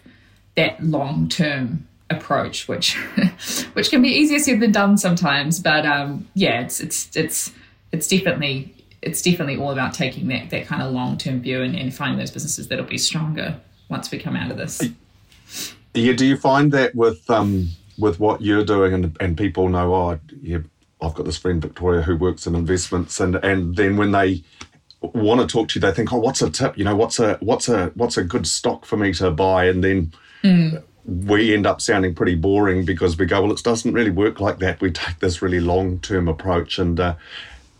that 0.55 0.83
long 0.83 1.29
term 1.29 1.87
approach, 2.09 2.67
which 2.67 2.95
which 3.73 3.89
can 3.89 4.01
be 4.01 4.09
easier 4.09 4.39
said 4.39 4.59
than 4.59 4.71
done 4.71 4.97
sometimes. 4.97 5.59
But 5.59 5.85
um, 5.85 6.27
yeah, 6.33 6.61
it's 6.61 6.79
it's 6.79 7.15
it's 7.15 7.51
it's 7.91 8.07
definitely 8.07 8.73
it's 9.01 9.21
definitely 9.21 9.57
all 9.57 9.71
about 9.71 9.93
taking 9.93 10.27
that 10.29 10.49
that 10.49 10.67
kind 10.67 10.81
of 10.81 10.91
long 10.91 11.17
term 11.17 11.41
view 11.41 11.61
and, 11.61 11.75
and 11.75 11.93
finding 11.93 12.19
those 12.19 12.31
businesses 12.31 12.67
that'll 12.67 12.85
be 12.85 12.97
stronger 12.97 13.59
once 13.89 14.11
we 14.11 14.19
come 14.19 14.35
out 14.35 14.51
of 14.51 14.57
this. 14.57 14.81
Yeah, 15.93 16.13
do 16.13 16.25
you 16.25 16.37
find 16.37 16.71
that 16.71 16.95
with 16.95 17.29
um 17.29 17.69
with 17.97 18.19
what 18.19 18.41
you're 18.41 18.65
doing 18.65 18.93
and 18.93 19.15
and 19.19 19.37
people 19.37 19.69
know 19.69 19.93
oh 19.93 20.19
yeah 20.41 20.59
I've 21.01 21.13
got 21.13 21.25
this 21.25 21.37
friend 21.37 21.61
Victoria 21.61 22.01
who 22.01 22.17
works 22.17 22.47
in 22.47 22.55
investments, 22.55 23.19
and 23.19 23.35
and 23.35 23.75
then 23.75 23.97
when 23.97 24.11
they 24.11 24.43
want 25.01 25.41
to 25.41 25.47
talk 25.47 25.69
to 25.69 25.75
you, 25.75 25.81
they 25.81 25.91
think, 25.91 26.11
oh, 26.11 26.17
what's 26.17 26.41
a 26.41 26.49
tip? 26.49 26.77
You 26.77 26.83
know, 26.83 26.95
what's 26.95 27.19
a 27.19 27.37
what's 27.41 27.69
a 27.69 27.91
what's 27.95 28.17
a 28.17 28.23
good 28.23 28.47
stock 28.47 28.85
for 28.85 28.97
me 28.97 29.13
to 29.13 29.31
buy? 29.31 29.65
And 29.65 29.83
then 29.83 30.13
mm. 30.45 30.83
we 31.05 31.53
end 31.53 31.65
up 31.65 31.81
sounding 31.81 32.13
pretty 32.13 32.35
boring 32.35 32.85
because 32.85 33.17
we 33.17 33.25
go, 33.25 33.41
well, 33.41 33.51
it 33.51 33.63
doesn't 33.63 33.93
really 33.93 34.11
work 34.11 34.39
like 34.39 34.59
that. 34.59 34.81
We 34.81 34.91
take 34.91 35.19
this 35.19 35.41
really 35.41 35.59
long 35.59 35.99
term 35.99 36.27
approach, 36.27 36.79
and 36.79 36.99
uh, 36.99 37.15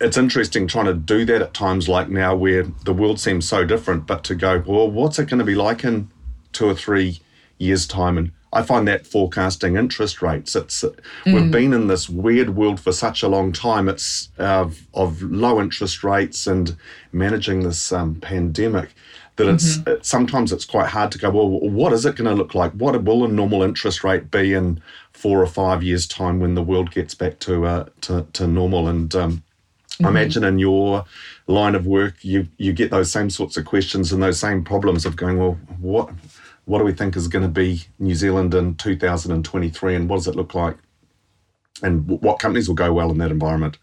it's 0.01 0.17
interesting 0.17 0.67
trying 0.67 0.85
to 0.85 0.93
do 0.93 1.25
that 1.25 1.41
at 1.41 1.53
times 1.53 1.87
like 1.87 2.09
now 2.09 2.35
where 2.35 2.63
the 2.83 2.93
world 2.93 3.19
seems 3.19 3.47
so 3.47 3.65
different, 3.65 4.05
but 4.05 4.23
to 4.25 4.35
go, 4.35 4.63
well, 4.65 4.89
what's 4.89 5.19
it 5.19 5.29
going 5.29 5.39
to 5.39 5.45
be 5.45 5.55
like 5.55 5.83
in 5.83 6.09
two 6.51 6.67
or 6.67 6.75
three 6.75 7.19
years' 7.57 7.87
time, 7.87 8.17
and 8.17 8.31
I 8.51 8.61
find 8.61 8.87
that 8.87 9.05
forecasting 9.05 9.75
interest 9.75 10.21
rates. 10.21 10.55
It's 10.55 10.81
mm. 10.81 10.95
we've 11.25 11.51
been 11.51 11.73
in 11.73 11.87
this 11.87 12.09
weird 12.09 12.55
world 12.55 12.79
for 12.79 12.91
such 12.91 13.21
a 13.21 13.27
long 13.27 13.51
time. 13.51 13.89
It's 13.89 14.29
uh, 14.39 14.69
of 14.93 15.21
low 15.21 15.59
interest 15.59 16.03
rates 16.03 16.47
and 16.47 16.75
managing 17.11 17.63
this 17.63 17.91
um, 17.91 18.15
pandemic 18.15 18.95
that 19.35 19.47
it's 19.47 19.77
mm-hmm. 19.77 19.89
it, 19.89 20.05
sometimes 20.05 20.51
it's 20.51 20.65
quite 20.65 20.87
hard 20.87 21.11
to 21.11 21.17
go. 21.17 21.29
Well, 21.29 21.49
what 21.49 21.93
is 21.93 22.05
it 22.05 22.15
going 22.15 22.29
to 22.29 22.35
look 22.35 22.55
like? 22.55 22.71
What 22.73 23.01
will 23.03 23.25
a 23.25 23.27
normal 23.27 23.63
interest 23.63 24.03
rate 24.03 24.31
be 24.31 24.53
in 24.53 24.81
four 25.11 25.41
or 25.41 25.47
five 25.47 25.83
years' 25.83 26.07
time 26.07 26.39
when 26.39 26.55
the 26.55 26.63
world 26.63 26.91
gets 26.91 27.13
back 27.15 27.39
to 27.39 27.65
uh, 27.65 27.85
to, 28.01 28.25
to 28.33 28.47
normal? 28.47 28.87
And 28.87 29.13
um, 29.15 29.31
mm-hmm. 29.31 30.05
I 30.05 30.09
imagine 30.09 30.43
in 30.43 30.59
your 30.59 31.05
line 31.47 31.75
of 31.75 31.85
work, 31.85 32.15
you 32.23 32.47
you 32.57 32.71
get 32.71 32.91
those 32.91 33.11
same 33.11 33.29
sorts 33.29 33.57
of 33.57 33.65
questions 33.65 34.13
and 34.13 34.23
those 34.23 34.39
same 34.39 34.63
problems 34.63 35.05
of 35.05 35.15
going, 35.15 35.37
well, 35.37 35.59
what 35.79 36.09
what 36.65 36.79
do 36.79 36.85
we 36.85 36.93
think 36.93 37.15
is 37.15 37.27
going 37.27 37.43
to 37.43 37.49
be 37.49 37.83
New 37.99 38.15
Zealand 38.15 38.53
in 38.53 38.75
2023 38.75 39.95
and 39.95 40.09
what 40.09 40.17
does 40.17 40.27
it 40.27 40.35
look 40.35 40.55
like? 40.55 40.77
And 41.83 42.07
what 42.07 42.39
companies 42.39 42.67
will 42.67 42.75
go 42.75 42.93
well 42.93 43.11
in 43.11 43.17
that 43.19 43.31
environment? 43.31 43.77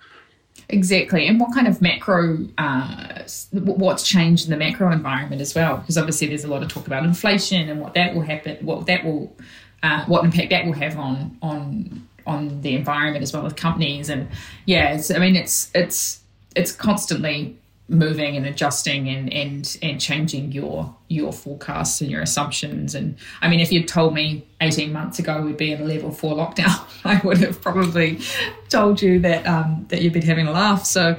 Exactly. 0.72 1.26
And 1.28 1.38
what 1.38 1.52
kind 1.52 1.68
of 1.68 1.82
macro, 1.82 2.48
uh, 2.56 3.24
what's 3.52 4.02
changed 4.02 4.46
in 4.46 4.50
the 4.50 4.56
macro 4.56 4.90
environment 4.90 5.42
as 5.42 5.54
well? 5.54 5.76
Because 5.76 5.98
obviously 5.98 6.28
there's 6.28 6.44
a 6.44 6.48
lot 6.48 6.62
of 6.62 6.70
talk 6.70 6.86
about 6.86 7.04
inflation 7.04 7.68
and 7.68 7.78
what 7.78 7.92
that 7.92 8.14
will 8.14 8.22
happen, 8.22 8.56
what 8.64 8.86
that 8.86 9.04
will, 9.04 9.36
uh, 9.82 10.06
what 10.06 10.24
impact 10.24 10.48
that 10.48 10.64
will 10.64 10.72
have 10.72 10.98
on, 10.98 11.36
on, 11.42 12.08
on 12.26 12.62
the 12.62 12.74
environment 12.74 13.22
as 13.22 13.34
well 13.34 13.42
with 13.42 13.54
companies. 13.54 14.08
And 14.08 14.28
yeah, 14.64 14.98
I 15.14 15.18
mean, 15.18 15.36
it's, 15.36 15.70
it's, 15.74 16.20
it's 16.56 16.72
constantly 16.72 17.54
moving 17.88 18.36
and 18.36 18.46
adjusting 18.46 19.08
and 19.08 19.32
and 19.32 19.76
and 19.82 20.00
changing 20.00 20.52
your 20.52 20.94
your 21.08 21.32
forecasts 21.32 22.00
and 22.00 22.10
your 22.10 22.22
assumptions. 22.22 22.94
And 22.94 23.16
i 23.40 23.48
mean 23.48 23.60
if 23.60 23.72
you'd 23.72 23.88
told 23.88 24.14
me 24.14 24.46
18 24.60 24.92
months 24.92 25.18
ago 25.18 25.42
we'd 25.42 25.56
be 25.56 25.72
in 25.72 25.80
a 25.80 25.84
level 25.84 26.10
4 26.12 26.34
lockdown 26.34 26.80
i 27.04 27.20
would 27.24 27.38
have 27.38 27.60
probably 27.60 28.20
told 28.68 29.02
you 29.02 29.18
that 29.20 29.46
um, 29.46 29.86
that 29.88 30.02
you'd 30.02 30.12
been 30.12 30.22
having 30.22 30.46
a 30.46 30.52
laugh. 30.52 30.84
So 30.84 31.16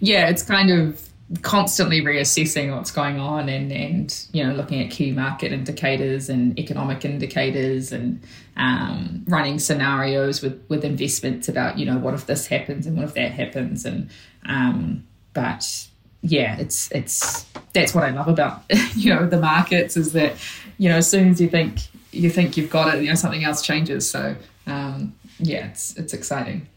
yeah 0.00 0.28
it's 0.28 0.42
kind 0.42 0.70
of 0.70 1.02
constantly 1.42 2.02
reassessing 2.02 2.74
what's 2.74 2.92
going 2.92 3.18
on 3.18 3.48
and 3.48 3.72
and 3.72 4.26
you 4.32 4.44
know 4.44 4.54
looking 4.54 4.80
at 4.82 4.90
key 4.90 5.10
market 5.10 5.52
indicators 5.52 6.28
and 6.28 6.56
economic 6.58 7.04
indicators 7.04 7.90
and 7.90 8.22
um, 8.56 9.24
running 9.28 9.58
scenarios 9.58 10.40
with 10.40 10.62
with 10.68 10.84
investments 10.84 11.48
about 11.48 11.78
you 11.78 11.84
know 11.84 11.98
what 11.98 12.14
if 12.14 12.26
this 12.26 12.46
happens 12.46 12.86
and 12.86 12.96
what 12.96 13.04
if 13.04 13.14
that 13.14 13.32
happens. 13.32 13.84
And 13.84 14.08
um, 14.46 15.06
but 15.34 15.88
yeah, 16.28 16.58
it's 16.58 16.90
it's 16.92 17.46
that's 17.72 17.94
what 17.94 18.04
I 18.04 18.10
love 18.10 18.28
about 18.28 18.62
you 18.94 19.14
know 19.14 19.26
the 19.26 19.40
markets 19.40 19.96
is 19.96 20.12
that 20.12 20.34
you 20.78 20.88
know 20.88 20.96
as 20.96 21.08
soon 21.08 21.30
as 21.30 21.40
you 21.40 21.48
think 21.48 21.78
you 22.12 22.30
think 22.30 22.56
you've 22.56 22.70
got 22.70 22.94
it, 22.94 23.02
you 23.02 23.08
know 23.08 23.14
something 23.14 23.44
else 23.44 23.62
changes. 23.62 24.08
So 24.08 24.36
um, 24.66 25.14
yeah, 25.38 25.68
it's 25.68 25.96
it's 25.96 26.12
exciting. 26.12 26.68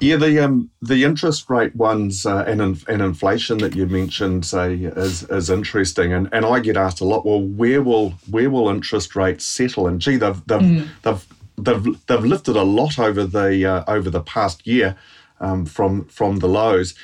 Yeah, 0.00 0.14
the 0.16 0.38
um, 0.44 0.70
the 0.80 1.02
interest 1.02 1.50
rate 1.50 1.74
ones 1.74 2.24
uh, 2.24 2.44
and 2.46 2.60
and 2.60 3.02
inflation 3.02 3.58
that 3.58 3.74
you 3.74 3.86
mentioned 3.86 4.44
say 4.46 4.74
is 4.74 5.24
is 5.24 5.50
interesting, 5.50 6.12
and, 6.12 6.28
and 6.32 6.44
I 6.44 6.60
get 6.60 6.76
asked 6.76 7.00
a 7.00 7.04
lot. 7.04 7.26
Well, 7.26 7.42
where 7.42 7.82
will 7.82 8.10
where 8.30 8.50
will 8.50 8.68
interest 8.68 9.16
rates 9.16 9.44
settle? 9.44 9.88
And 9.88 10.00
gee, 10.00 10.16
they've 10.16 10.40
they've 10.46 10.60
mm. 10.60 10.88
they've, 11.02 11.26
they've 11.56 12.06
they've 12.06 12.24
lifted 12.24 12.54
a 12.54 12.62
lot 12.62 12.98
over 12.98 13.24
the 13.24 13.66
uh, 13.66 13.84
over 13.88 14.08
the 14.08 14.20
past 14.20 14.66
year 14.66 14.96
um, 15.40 15.66
from 15.66 16.04
from 16.04 16.38
the 16.38 16.48
lows. 16.48 16.94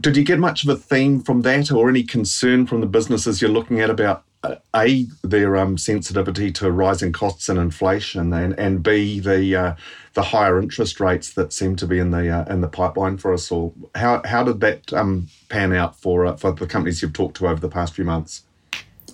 Did 0.00 0.16
you 0.16 0.24
get 0.24 0.38
much 0.38 0.64
of 0.64 0.70
a 0.70 0.76
theme 0.76 1.20
from 1.20 1.42
that 1.42 1.70
or 1.70 1.88
any 1.88 2.02
concern 2.02 2.66
from 2.66 2.80
the 2.80 2.86
businesses 2.86 3.42
you're 3.42 3.50
looking 3.50 3.80
at 3.80 3.90
about 3.90 4.24
a 4.74 5.06
their 5.22 5.56
um, 5.56 5.78
sensitivity 5.78 6.50
to 6.50 6.70
rising 6.70 7.12
costs 7.12 7.48
and 7.48 7.58
inflation, 7.58 8.32
and 8.32 8.58
and 8.58 8.82
b 8.82 9.20
the 9.20 9.54
uh, 9.54 9.74
the 10.14 10.22
higher 10.22 10.60
interest 10.60 11.00
rates 11.00 11.32
that 11.34 11.52
seem 11.52 11.76
to 11.76 11.86
be 11.86 11.98
in 11.98 12.10
the 12.10 12.28
uh, 12.28 12.52
in 12.52 12.60
the 12.60 12.68
pipeline 12.68 13.18
for 13.18 13.32
us 13.32 13.52
all. 13.52 13.74
How 13.94 14.22
how 14.24 14.42
did 14.42 14.60
that 14.60 14.92
um, 14.92 15.28
pan 15.48 15.72
out 15.72 15.96
for 16.00 16.26
uh, 16.26 16.36
for 16.36 16.52
the 16.52 16.66
companies 16.66 17.02
you've 17.02 17.12
talked 17.12 17.36
to 17.36 17.48
over 17.48 17.60
the 17.60 17.68
past 17.68 17.94
few 17.94 18.04
months? 18.04 18.42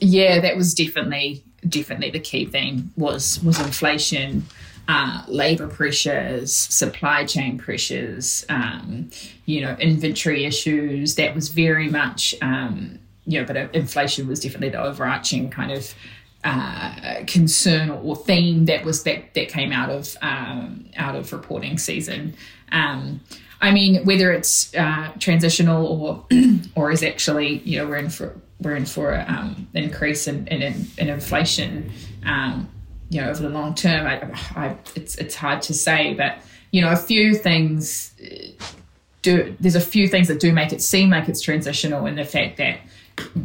Yeah, 0.01 0.41
that 0.41 0.57
was 0.57 0.75
definitely 0.75 1.45
definitely 1.69 2.11
the 2.11 2.21
key 2.21 2.47
thing 2.47 2.91
was 2.97 3.43
was 3.43 3.61
inflation. 3.61 4.47
Uh, 4.89 5.23
labor 5.29 5.69
pressures, 5.69 6.57
supply 6.57 7.23
chain 7.23 7.59
pressures, 7.59 8.47
um, 8.49 9.11
you 9.45 9.61
know, 9.61 9.77
inventory 9.79 10.47
issues. 10.47 11.15
That 11.17 11.35
was 11.35 11.51
very 11.51 11.91
much 11.91 12.35
um, 12.41 12.99
you 13.29 13.39
know, 13.39 13.47
but 13.47 13.57
uh, 13.57 13.69
inflation 13.75 14.27
was 14.27 14.41
definitely 14.41 14.71
the 14.71 14.83
overarching 14.83 15.51
kind 15.51 15.71
of 15.71 15.95
uh, 16.45 17.25
concern 17.27 17.91
or 17.91 18.17
theme 18.17 18.65
that 18.65 18.85
was 18.85 19.03
that 19.03 19.35
that 19.35 19.49
came 19.49 19.71
out 19.71 19.91
of 19.91 20.17
um, 20.23 20.87
out 20.97 21.15
of 21.15 21.31
reporting 21.33 21.77
season. 21.77 22.35
Um, 22.73 23.21
I 23.61 23.71
mean, 23.71 24.07
whether 24.07 24.33
it's 24.33 24.75
uh, 24.75 25.13
transitional 25.19 25.87
or 25.87 26.27
or 26.75 26.91
is 26.91 27.03
actually 27.03 27.59
you 27.59 27.79
know 27.79 27.87
we're 27.87 27.97
in 27.97 28.09
for 28.09 28.35
we're 28.61 28.77
in 28.77 28.87
for 28.87 29.15
um, 29.15 29.69
an 29.75 29.85
increase 29.85 30.27
in, 30.27 30.49
in, 30.49 30.87
in 30.97 31.09
inflation. 31.09 31.93
Um, 32.25 32.69
you 33.11 33.21
know, 33.21 33.31
over 33.31 33.43
the 33.43 33.49
long 33.49 33.75
term, 33.75 34.07
I, 34.07 34.21
I, 34.55 34.77
it's 34.95 35.17
it's 35.17 35.35
hard 35.35 35.63
to 35.63 35.75
say, 35.75 36.15
but 36.15 36.39
you 36.71 36.83
know, 36.83 36.91
a 36.91 36.97
few 36.97 37.35
things 37.35 38.13
do. 39.23 39.57
There's 39.61 39.77
a 39.77 39.81
few 39.81 40.09
things 40.09 40.29
that 40.29 40.41
do 40.41 40.53
make 40.53 40.73
it 40.73 40.83
seem 40.83 41.11
like 41.11 41.29
it's 41.29 41.41
transitional, 41.41 42.07
in 42.07 42.17
the 42.17 42.25
fact 42.25 42.59
that 42.59 42.81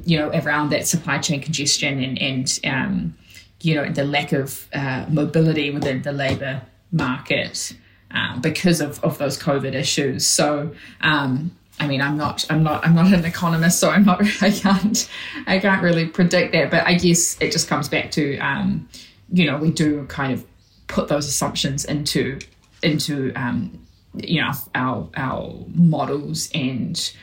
you 0.06 0.18
know, 0.18 0.30
around 0.30 0.70
that 0.72 0.88
supply 0.88 1.18
chain 1.18 1.42
congestion 1.42 2.04
and, 2.04 2.22
and 2.22 2.60
um, 2.66 3.16
you 3.62 3.76
know, 3.76 3.90
the 3.90 4.04
lack 4.04 4.32
of 4.32 4.68
uh, 4.74 5.06
mobility 5.10 5.72
within 5.72 6.02
the 6.02 6.12
labour 6.12 6.62
market 6.92 7.76
um, 8.12 8.42
because 8.42 8.82
of, 8.82 9.04
of 9.04 9.18
those 9.18 9.40
COVID 9.40 9.74
issues. 9.74 10.26
So, 10.28 10.74
um, 11.02 11.52
I 11.80 11.88
mean, 11.88 12.02
I'm 12.02 12.18
not, 12.18 12.46
I'm 12.50 12.62
not, 12.62 12.86
I'm 12.86 12.94
not 12.94 13.12
an 13.12 13.26
economist, 13.26 13.80
so 13.80 13.90
I'm 13.90 14.06
not, 14.06 14.22
I 14.42 14.52
can't, 14.52 15.10
I 15.48 15.60
can't 15.60 15.82
really 15.82 16.06
predict 16.06 16.52
that. 16.54 16.70
But 16.70 16.86
I 16.86 16.96
guess 16.96 17.40
it 17.42 17.52
just 17.52 17.68
comes 17.68 17.90
back 17.90 18.12
to, 18.12 18.38
um, 18.38 18.88
you 19.34 19.46
know, 19.46 19.58
we 19.58 19.72
do 19.72 20.06
kind 20.06 20.32
of 20.32 20.46
put 20.88 21.10
those 21.10 21.28
assumptions 21.28 21.84
into, 21.84 22.40
into, 22.82 23.34
um, 23.36 23.86
you 24.16 24.42
know, 24.42 24.52
our 24.76 25.10
our 25.18 25.54
models 25.74 26.50
and 26.54 27.14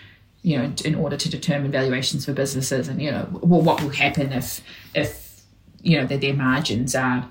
you 0.43 0.57
know, 0.57 0.73
in 0.85 0.95
order 0.95 1.17
to 1.17 1.29
determine 1.29 1.71
valuations 1.71 2.25
for 2.25 2.33
businesses, 2.33 2.89
and 2.89 3.01
you 3.01 3.11
know, 3.11 3.29
well, 3.31 3.61
what 3.61 3.83
will 3.83 3.91
happen 3.91 4.33
if 4.33 4.63
if 4.95 5.43
you 5.83 5.99
know 5.99 6.07
that 6.07 6.21
their 6.21 6.35
margins 6.35 6.95
are 6.95 7.31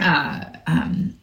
uh, 0.00 0.44
um, 0.66 1.18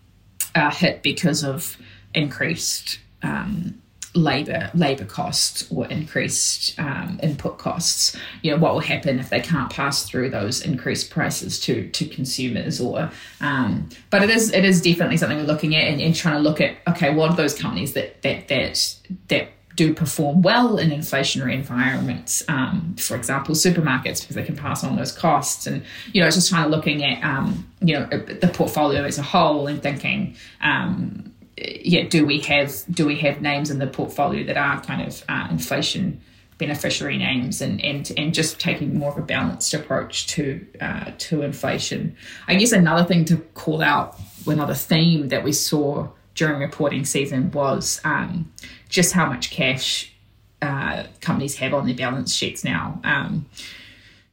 are 0.55 0.71
hit 0.71 1.03
because 1.03 1.43
of 1.43 1.77
increased 2.13 2.99
um, 3.23 3.80
labor 4.13 4.69
labor 4.73 5.05
costs 5.05 5.71
or 5.71 5.87
increased 5.87 6.77
um, 6.79 7.19
input 7.23 7.57
costs. 7.57 8.17
You 8.41 8.51
know, 8.51 8.57
what 8.57 8.73
will 8.73 8.81
happen 8.81 9.19
if 9.19 9.29
they 9.29 9.39
can't 9.39 9.71
pass 9.71 10.03
through 10.03 10.29
those 10.29 10.61
increased 10.61 11.09
prices 11.09 11.59
to 11.61 11.89
to 11.89 12.05
consumers? 12.05 12.81
Or, 12.81 13.09
um, 13.39 13.89
but 14.09 14.23
it 14.23 14.29
is 14.29 14.51
it 14.51 14.65
is 14.65 14.81
definitely 14.81 15.17
something 15.17 15.37
we're 15.37 15.43
looking 15.43 15.75
at 15.75 15.83
and, 15.83 16.01
and 16.01 16.15
trying 16.15 16.35
to 16.35 16.41
look 16.41 16.61
at. 16.61 16.77
Okay, 16.87 17.13
what 17.13 17.31
are 17.31 17.35
those 17.35 17.57
companies 17.57 17.93
that 17.93 18.21
that 18.21 18.47
that 18.47 18.95
that 19.29 19.49
do 19.75 19.93
perform 19.93 20.41
well 20.41 20.77
in 20.77 20.89
inflationary 20.89 21.53
environments. 21.53 22.43
Um, 22.47 22.95
for 22.97 23.15
example, 23.15 23.55
supermarkets 23.55 24.21
because 24.21 24.35
they 24.35 24.43
can 24.43 24.55
pass 24.55 24.83
on 24.83 24.95
those 24.95 25.11
costs, 25.11 25.65
and 25.67 25.83
you 26.13 26.21
know, 26.21 26.27
it's 26.27 26.35
just 26.35 26.51
kind 26.51 26.65
of 26.65 26.71
looking 26.71 27.03
at 27.03 27.23
um, 27.23 27.67
you 27.79 27.97
know 27.97 28.05
the 28.05 28.51
portfolio 28.53 29.03
as 29.03 29.17
a 29.17 29.23
whole 29.23 29.67
and 29.67 29.81
thinking. 29.81 30.35
Um, 30.61 31.33
yeah, 31.61 32.03
do 32.03 32.25
we 32.25 32.39
have 32.41 32.73
do 32.89 33.05
we 33.05 33.17
have 33.19 33.41
names 33.41 33.69
in 33.69 33.79
the 33.79 33.87
portfolio 33.87 34.45
that 34.45 34.57
are 34.57 34.81
kind 34.81 35.07
of 35.07 35.23
uh, 35.29 35.47
inflation 35.49 36.21
beneficiary 36.61 37.17
names 37.17 37.59
and 37.59 37.83
and 37.83 38.11
and 38.17 38.33
just 38.33 38.59
taking 38.59 38.97
more 38.97 39.11
of 39.11 39.17
a 39.17 39.21
balanced 39.21 39.73
approach 39.73 40.27
to 40.27 40.65
uh, 40.79 41.11
to 41.17 41.41
inflation. 41.41 42.15
I 42.47 42.55
guess 42.55 42.71
another 42.71 43.03
thing 43.03 43.25
to 43.25 43.37
call 43.55 43.81
out, 43.81 44.15
another 44.45 44.75
theme 44.75 45.29
that 45.29 45.43
we 45.43 45.53
saw 45.53 46.07
during 46.35 46.61
reporting 46.61 47.03
season 47.03 47.51
was 47.51 47.99
um, 48.03 48.51
just 48.89 49.11
how 49.13 49.25
much 49.25 49.49
cash 49.49 50.13
uh, 50.61 51.03
companies 51.19 51.55
have 51.55 51.73
on 51.73 51.87
their 51.87 51.95
balance 51.95 52.33
sheets 52.33 52.63
now. 52.63 53.01
Um, 53.03 53.47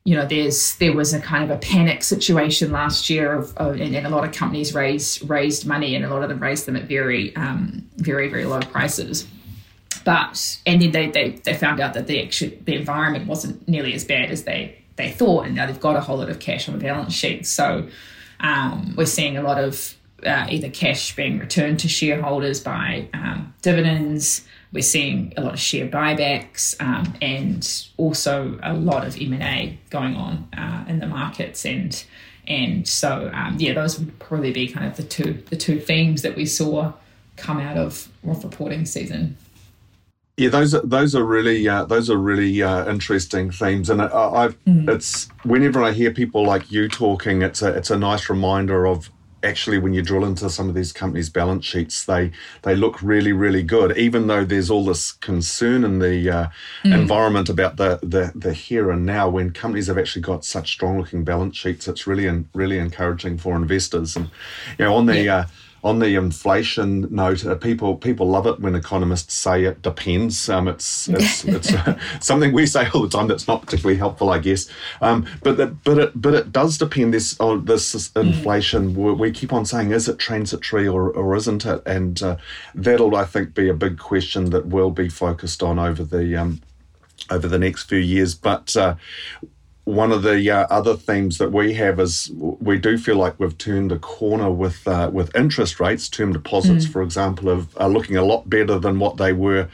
you 0.09 0.17
know, 0.17 0.25
there's 0.25 0.75
there 0.77 0.95
was 0.95 1.13
a 1.13 1.21
kind 1.21 1.45
of 1.45 1.51
a 1.51 1.59
panic 1.61 2.03
situation 2.03 2.73
last 2.73 3.11
year, 3.11 3.31
of, 3.31 3.55
of 3.59 3.79
and, 3.79 3.95
and, 3.95 4.07
a 4.07 4.09
lot 4.09 4.25
of 4.25 4.33
companies 4.33 4.75
raised 4.75 5.29
raised 5.29 5.67
money, 5.67 5.95
and 5.95 6.03
a 6.03 6.09
lot 6.09 6.23
of 6.23 6.31
them 6.31 6.41
raised 6.41 6.65
them 6.65 6.77
at 6.77 6.85
very 6.85 7.37
um, 7.37 7.87
very 7.99 8.31
very 8.31 8.47
low 8.47 8.61
prices. 8.61 9.27
But 10.07 10.61
and 10.65 10.81
then 10.81 10.93
they, 10.93 11.11
they 11.11 11.31
they 11.33 11.53
found 11.53 11.79
out 11.79 11.93
that 11.93 12.07
the 12.07 12.25
actual 12.25 12.53
the 12.65 12.75
environment 12.75 13.27
wasn't 13.27 13.69
nearly 13.69 13.93
as 13.93 14.03
bad 14.03 14.31
as 14.31 14.45
they 14.45 14.83
they 14.97 15.11
thought, 15.11 15.45
and 15.45 15.55
now 15.55 15.67
they've 15.67 15.79
got 15.79 15.95
a 15.95 16.01
whole 16.01 16.17
lot 16.17 16.31
of 16.31 16.39
cash 16.39 16.71
on 16.71 16.79
the 16.79 16.83
balance 16.83 17.13
sheet. 17.13 17.47
So 17.47 17.87
um, 18.41 18.95
we're 18.97 19.05
seeing 19.05 19.37
a 19.37 19.43
lot 19.43 19.59
of 19.59 19.95
uh, 20.27 20.47
either 20.51 20.69
cash 20.69 21.15
being 21.15 21.39
returned 21.39 21.81
to 21.81 21.89
shareholders 21.89 22.61
by 22.61 23.09
um, 23.15 23.55
dividends. 23.63 24.45
We're 24.73 24.83
seeing 24.83 25.33
a 25.37 25.43
lot 25.43 25.55
of 25.55 25.61
share 25.61 25.89
buybacks 25.89 26.75
um, 26.81 27.15
and 27.23 27.87
also 27.97 28.59
a 28.63 28.75
lot 28.75 29.07
of 29.07 29.21
M 29.21 29.33
and 29.33 29.43
A 29.43 29.79
going 29.91 30.15
on 30.15 30.49
uh, 30.57 30.85
in 30.89 30.99
the 30.99 31.07
markets, 31.07 31.65
and 31.65 32.05
and 32.47 32.87
so 32.87 33.31
um, 33.33 33.57
yeah, 33.59 33.73
those 33.73 33.99
would 33.99 34.19
probably 34.19 34.53
be 34.53 34.69
kind 34.69 34.87
of 34.87 34.97
the 34.97 35.05
two 35.05 35.43
the 35.51 35.57
two 35.57 35.81
themes 35.81 36.23
that 36.23 36.37
we 36.37 36.45
saw 36.45 36.93
come 37.37 37.59
out 37.59 37.77
of 37.77 38.09
of 38.27 38.45
reporting 38.45 38.85
season. 38.85 39.37
Yeah, 40.37 40.51
those 40.51 40.75
are 40.75 40.83
those 40.83 41.17
are 41.17 41.25
really 41.25 41.69
uh, 41.69 41.85
those 41.85 42.11
are 42.11 42.17
really 42.17 42.63
uh, 42.63 42.89
interesting 42.89 43.51
themes, 43.51 43.91
and 43.91 44.03
I, 44.03 44.07
I've 44.07 44.65
mm. 44.65 44.89
it's 44.89 45.29
whenever 45.45 45.83
I 45.83 45.93
hear 45.93 46.11
people 46.11 46.45
like 46.45 46.71
you 46.71 46.89
talking, 46.89 47.43
it's 47.43 47.63
a 47.63 47.75
it's 47.75 47.91
a 47.91 47.99
nice 47.99 48.29
reminder 48.29 48.87
of 48.87 49.11
actually 49.49 49.79
when 49.79 49.95
you 49.95 50.03
drill 50.03 50.25
into 50.25 50.51
some 50.51 50.69
of 50.69 50.75
these 50.75 50.93
companies' 50.93 51.31
balance 51.31 51.65
sheets, 51.65 52.05
they 52.05 52.31
they 52.63 52.77
look 52.77 53.03
really 53.03 53.33
really 53.33 53.63
good, 53.63 53.97
even 53.97 54.27
though 54.27 54.45
there's 54.45 54.71
all 54.71 54.85
this 54.85 55.13
concern 55.13 55.85
in 55.85 55.99
the 55.99 56.31
uh, 56.31 56.49
mm. 56.85 56.95
environment 56.95 57.49
about 57.49 57.77
the, 57.77 57.99
the 58.03 58.33
the 58.35 58.53
here 58.53 58.91
and 58.91 59.05
now. 59.07 59.29
When 59.29 59.51
companies 59.51 59.87
have 59.89 59.99
actually 59.99 60.23
got 60.23 60.45
such 60.45 60.73
strong 60.73 60.99
looking 60.99 61.25
balance 61.25 61.57
sheets, 61.57 61.89
it's 61.89 62.07
really 62.07 62.45
really 62.55 62.79
encouraging 62.79 63.39
for 63.39 63.57
investors. 63.57 64.17
And 64.17 64.31
you 64.79 64.85
know, 64.85 64.95
on 64.95 65.07
the 65.07 65.21
yeah. 65.21 65.37
uh, 65.37 65.47
on 65.85 65.99
the 65.99 66.15
inflation 66.17 67.07
note, 67.11 67.47
uh, 67.47 67.55
people 67.55 67.97
people 67.97 68.29
love 68.29 68.47
it 68.47 68.61
when 68.61 68.75
economists 68.75 69.35
say 69.35 69.65
it 69.65 69.83
depends. 69.83 70.49
Um, 70.49 70.69
it's 70.69 71.09
it's, 71.09 71.45
it's 71.45 71.73
uh, 71.73 71.99
something 72.21 72.53
we 72.53 72.67
say 72.67 72.89
all 72.95 73.03
the 73.03 73.09
time 73.09 73.29
that's 73.29 73.47
not 73.47 73.63
particularly 73.63 73.99
helpful, 73.99 74.31
I 74.31 74.39
guess. 74.39 74.69
Um, 75.01 75.27
but 75.43 75.57
that, 75.57 75.85
but 75.85 75.99
it 75.99 76.21
but 76.21 76.35
it 76.35 76.53
does 76.53 76.79
depend. 76.79 77.15
This 77.15 77.39
on 77.41 77.65
this 77.65 77.95
mm. 77.95 78.21
inflation. 78.21 78.95
Mm. 78.95 79.19
We 79.19 79.31
keep 79.31 79.53
on 79.53 79.65
saying, 79.65 79.93
is 79.93 80.09
it 80.09 80.19
transitory 80.19 80.89
or 80.89 81.11
or 81.11 81.37
isn't 81.37 81.65
it? 81.65 81.83
And 81.87 82.23
uh, 82.23 82.37
that'll 82.75 83.15
I 83.17 83.25
think 83.25 83.55
be 83.55 83.69
a 83.69 83.75
big 83.75 83.99
question 83.99 84.51
that 84.51 84.67
will 84.67 84.91
be 84.91 85.09
focused 85.09 85.63
on 85.63 85.79
over 85.79 86.03
the 86.03 86.37
um, 86.37 86.61
over 87.31 87.49
the 87.49 87.59
next 87.59 87.85
few 87.85 87.99
years. 87.99 88.35
But 88.35 88.77
uh, 88.77 88.97
one 89.89 90.13
of 90.13 90.23
the 90.23 90.51
uh, 90.51 90.67
other 90.69 90.95
themes 90.95 91.39
that 91.39 91.51
we 91.51 91.73
have 91.73 91.99
is 91.99 92.31
we 92.35 92.79
do 92.79 92.99
feel 92.99 93.17
like 93.17 93.41
we've 93.41 93.57
turned 93.57 93.91
a 93.91 93.99
corner 93.99 94.51
with 94.51 94.87
uh, 94.87 95.11
with 95.11 95.35
interest 95.35 95.81
rates. 95.81 96.11
Term 96.11 96.31
deposits, 96.31 96.85
mm. 96.85 96.93
for 96.93 97.01
example, 97.01 97.49
of, 97.49 97.75
are 97.79 97.89
looking 97.89 98.15
a 98.17 98.23
lot 98.23 98.51
better 98.51 98.79
than 98.79 98.99
what 98.99 99.17
they 99.17 99.33
were 99.33 99.67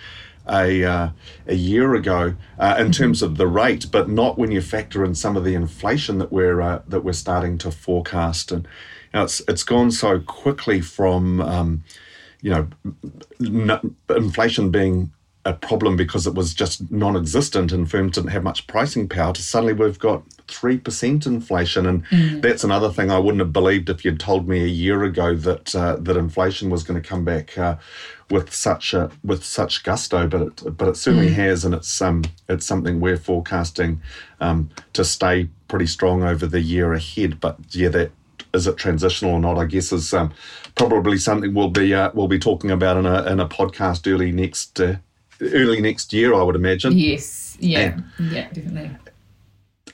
a 0.49 0.85
uh, 0.85 1.09
a 1.49 1.55
year 1.57 1.97
ago 1.97 2.37
uh, 2.61 2.77
in 2.79 2.85
mm-hmm. 2.85 2.91
terms 2.93 3.23
of 3.23 3.39
the 3.39 3.49
rate, 3.49 3.87
but 3.91 4.09
not 4.09 4.39
when 4.39 4.53
you 4.53 4.61
factor 4.61 5.05
in 5.05 5.17
some 5.17 5.37
of 5.37 5.43
the 5.43 5.55
inflation 5.55 6.19
that 6.19 6.31
we're 6.31 6.61
uh, 6.61 6.83
that 6.87 7.01
we're 7.01 7.13
starting 7.13 7.59
to 7.59 7.73
forecast. 7.73 8.53
And 8.53 8.69
you 9.13 9.19
know, 9.19 9.25
it's 9.25 9.43
it's 9.49 9.65
gone 9.65 9.91
so 9.91 10.21
quickly 10.21 10.81
from 10.81 11.41
um, 11.41 11.83
you 12.41 12.51
know 12.51 12.69
n- 13.41 13.97
inflation 14.11 14.71
being 14.71 15.11
a 15.45 15.53
problem 15.53 15.95
because 15.97 16.27
it 16.27 16.35
was 16.35 16.55
just 16.55 16.91
non-existent 16.91 17.71
and 17.71 17.91
firms 17.91 18.13
didn't 18.13 18.31
have 18.31 18.43
much 18.43 18.67
pricing 18.67 19.09
power 19.09 19.33
to 19.33 19.43
suddenly 19.43 19.75
we've 19.75 19.99
got 19.99 20.27
3% 20.49 21.27
inflation 21.27 21.87
and 21.87 22.07
mm. 22.07 22.41
that's 22.41 22.65
another 22.65 22.91
thing 22.91 23.11
I 23.11 23.19
wouldn't 23.19 23.41
have 23.41 23.53
believed 23.53 23.91
if 23.91 24.05
you'd 24.05 24.21
told 24.21 24.49
me 24.49 24.63
a 24.63 24.69
year 24.69 25.05
ago 25.05 25.35
that 25.35 25.75
uh, 25.75 25.97
that 25.97 26.17
inflation 26.17 26.71
was 26.71 26.83
going 26.83 27.01
to 27.01 27.07
come 27.07 27.25
back 27.25 27.59
uh, 27.59 27.77
with 28.31 28.55
such 28.55 28.95
a, 28.95 29.11
with 29.23 29.45
such 29.45 29.83
gusto 29.83 30.27
but 30.27 30.41
it, 30.41 30.77
but 30.77 30.89
it 30.89 30.97
certainly 30.97 31.29
mm. 31.29 31.35
has 31.35 31.65
and 31.65 31.75
it's 31.75 32.01
um 32.01 32.25
it's 32.49 32.65
something 32.65 33.01
we're 33.01 33.17
forecasting 33.19 34.01
um, 34.41 34.71
to 34.95 35.05
stay 35.05 35.49
pretty 35.69 35.87
strong 35.87 36.23
over 36.23 36.47
the 36.47 36.61
year 36.61 36.95
ahead 36.95 37.39
but 37.41 37.59
yeah 37.71 37.89
that 37.89 38.13
is 38.55 38.67
it 38.67 38.79
transitional 38.79 39.35
or 39.35 39.41
not 39.41 39.59
I 39.59 39.67
guess 39.67 39.93
is 39.93 40.15
um, 40.15 40.33
probably 40.75 41.19
something 41.19 41.53
we'll 41.53 41.69
be 41.69 41.93
uh, 41.93 42.11
we'll 42.15 42.29
be 42.29 42.39
talking 42.39 42.71
about 42.71 42.97
in 42.97 43.05
a 43.05 43.25
in 43.25 43.41
a 43.41 43.49
podcast 43.49 44.11
early 44.11 44.33
next 44.33 44.81
uh, 44.81 44.97
early 45.41 45.81
next 45.81 46.13
year, 46.13 46.35
I 46.35 46.43
would 46.43 46.57
imagine. 46.57 46.93
Yes, 46.93 47.57
yeah, 47.61 47.81
and, 48.19 48.33
yeah, 48.33 48.49
definitely. 48.53 48.91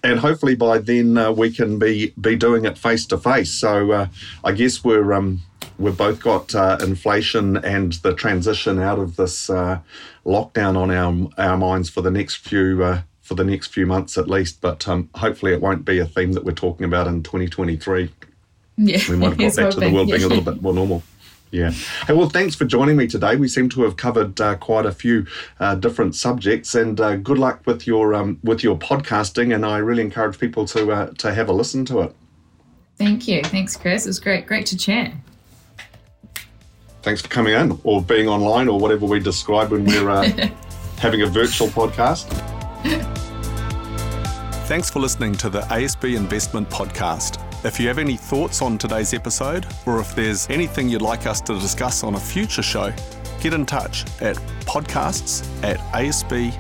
and 0.02 0.18
hopefully 0.18 0.54
by 0.54 0.78
then 0.78 1.16
uh, 1.18 1.32
we 1.32 1.50
can 1.50 1.78
be 1.78 2.12
be 2.20 2.36
doing 2.36 2.64
it 2.64 2.78
face 2.78 3.06
to 3.06 3.18
face. 3.18 3.50
So 3.50 3.92
uh, 3.92 4.06
I 4.44 4.52
guess 4.52 4.84
we're 4.84 5.12
um, 5.12 5.40
we've 5.78 5.96
both 5.96 6.22
got 6.22 6.54
uh, 6.54 6.78
inflation 6.80 7.56
and 7.58 7.94
the 7.94 8.14
transition 8.14 8.78
out 8.78 8.98
of 8.98 9.16
this 9.16 9.50
uh, 9.50 9.80
lockdown 10.24 10.76
on 10.76 10.90
our 10.90 11.50
our 11.50 11.56
minds 11.56 11.88
for 11.88 12.02
the 12.02 12.10
next 12.10 12.36
few 12.36 12.82
uh, 12.82 13.02
for 13.22 13.34
the 13.34 13.44
next 13.44 13.68
few 13.68 13.86
months 13.86 14.18
at 14.18 14.28
least. 14.28 14.60
But 14.60 14.86
um, 14.88 15.08
hopefully 15.14 15.52
it 15.52 15.60
won't 15.60 15.84
be 15.84 15.98
a 15.98 16.06
theme 16.06 16.32
that 16.32 16.44
we're 16.44 16.52
talking 16.52 16.84
about 16.84 17.06
in 17.06 17.22
2023. 17.22 18.10
Yeah, 18.76 18.98
We 19.08 19.16
might 19.16 19.28
have 19.28 19.38
got 19.38 19.56
back 19.56 19.70
to 19.72 19.80
the 19.80 19.92
world 19.92 20.08
being 20.08 20.22
a 20.22 20.26
little 20.26 20.44
bit 20.44 20.62
more 20.62 20.72
normal. 20.72 21.02
Yeah. 21.50 21.70
Hey, 22.06 22.12
well, 22.12 22.28
thanks 22.28 22.54
for 22.54 22.64
joining 22.64 22.96
me 22.96 23.08
today. 23.08 23.34
We 23.34 23.48
seem 23.48 23.68
to 23.70 23.82
have 23.82 23.96
covered 23.96 24.40
uh, 24.40 24.56
quite 24.56 24.86
a 24.86 24.92
few 24.92 25.26
uh, 25.58 25.74
different 25.74 26.14
subjects, 26.14 26.76
and 26.76 27.00
uh, 27.00 27.16
good 27.16 27.38
luck 27.38 27.62
with 27.66 27.86
your 27.86 28.14
um, 28.14 28.38
with 28.44 28.62
your 28.62 28.78
podcasting. 28.78 29.52
And 29.54 29.66
I 29.66 29.78
really 29.78 30.02
encourage 30.02 30.38
people 30.38 30.64
to 30.66 30.92
uh, 30.92 31.10
to 31.18 31.34
have 31.34 31.48
a 31.48 31.52
listen 31.52 31.84
to 31.86 32.00
it. 32.00 32.14
Thank 32.96 33.26
you. 33.26 33.42
Thanks, 33.42 33.76
Chris. 33.76 34.06
It 34.06 34.10
was 34.10 34.20
great. 34.20 34.46
Great 34.46 34.66
to 34.66 34.76
chat. 34.76 35.12
Thanks 37.02 37.22
for 37.22 37.28
coming 37.28 37.54
in, 37.54 37.80
or 37.82 38.00
being 38.00 38.28
online, 38.28 38.68
or 38.68 38.78
whatever 38.78 39.06
we 39.06 39.18
describe 39.18 39.72
when 39.72 39.84
we're 39.84 40.08
uh, 40.08 40.28
having 40.98 41.22
a 41.22 41.26
virtual 41.26 41.68
podcast. 41.68 42.28
Thanks 44.66 44.88
for 44.88 45.00
listening 45.00 45.32
to 45.32 45.48
the 45.48 45.62
ASB 45.62 46.16
Investment 46.16 46.70
Podcast. 46.70 47.44
If 47.62 47.78
you 47.78 47.88
have 47.88 47.98
any 47.98 48.16
thoughts 48.16 48.62
on 48.62 48.78
today's 48.78 49.12
episode, 49.12 49.66
or 49.84 50.00
if 50.00 50.14
there's 50.14 50.48
anything 50.48 50.88
you'd 50.88 51.02
like 51.02 51.26
us 51.26 51.42
to 51.42 51.52
discuss 51.58 52.02
on 52.02 52.14
a 52.14 52.20
future 52.20 52.62
show, 52.62 52.90
get 53.40 53.52
in 53.52 53.66
touch 53.66 54.06
at 54.22 54.36
podcasts 54.64 55.46
at 55.62 55.76
asb.co.nz. 55.92 56.50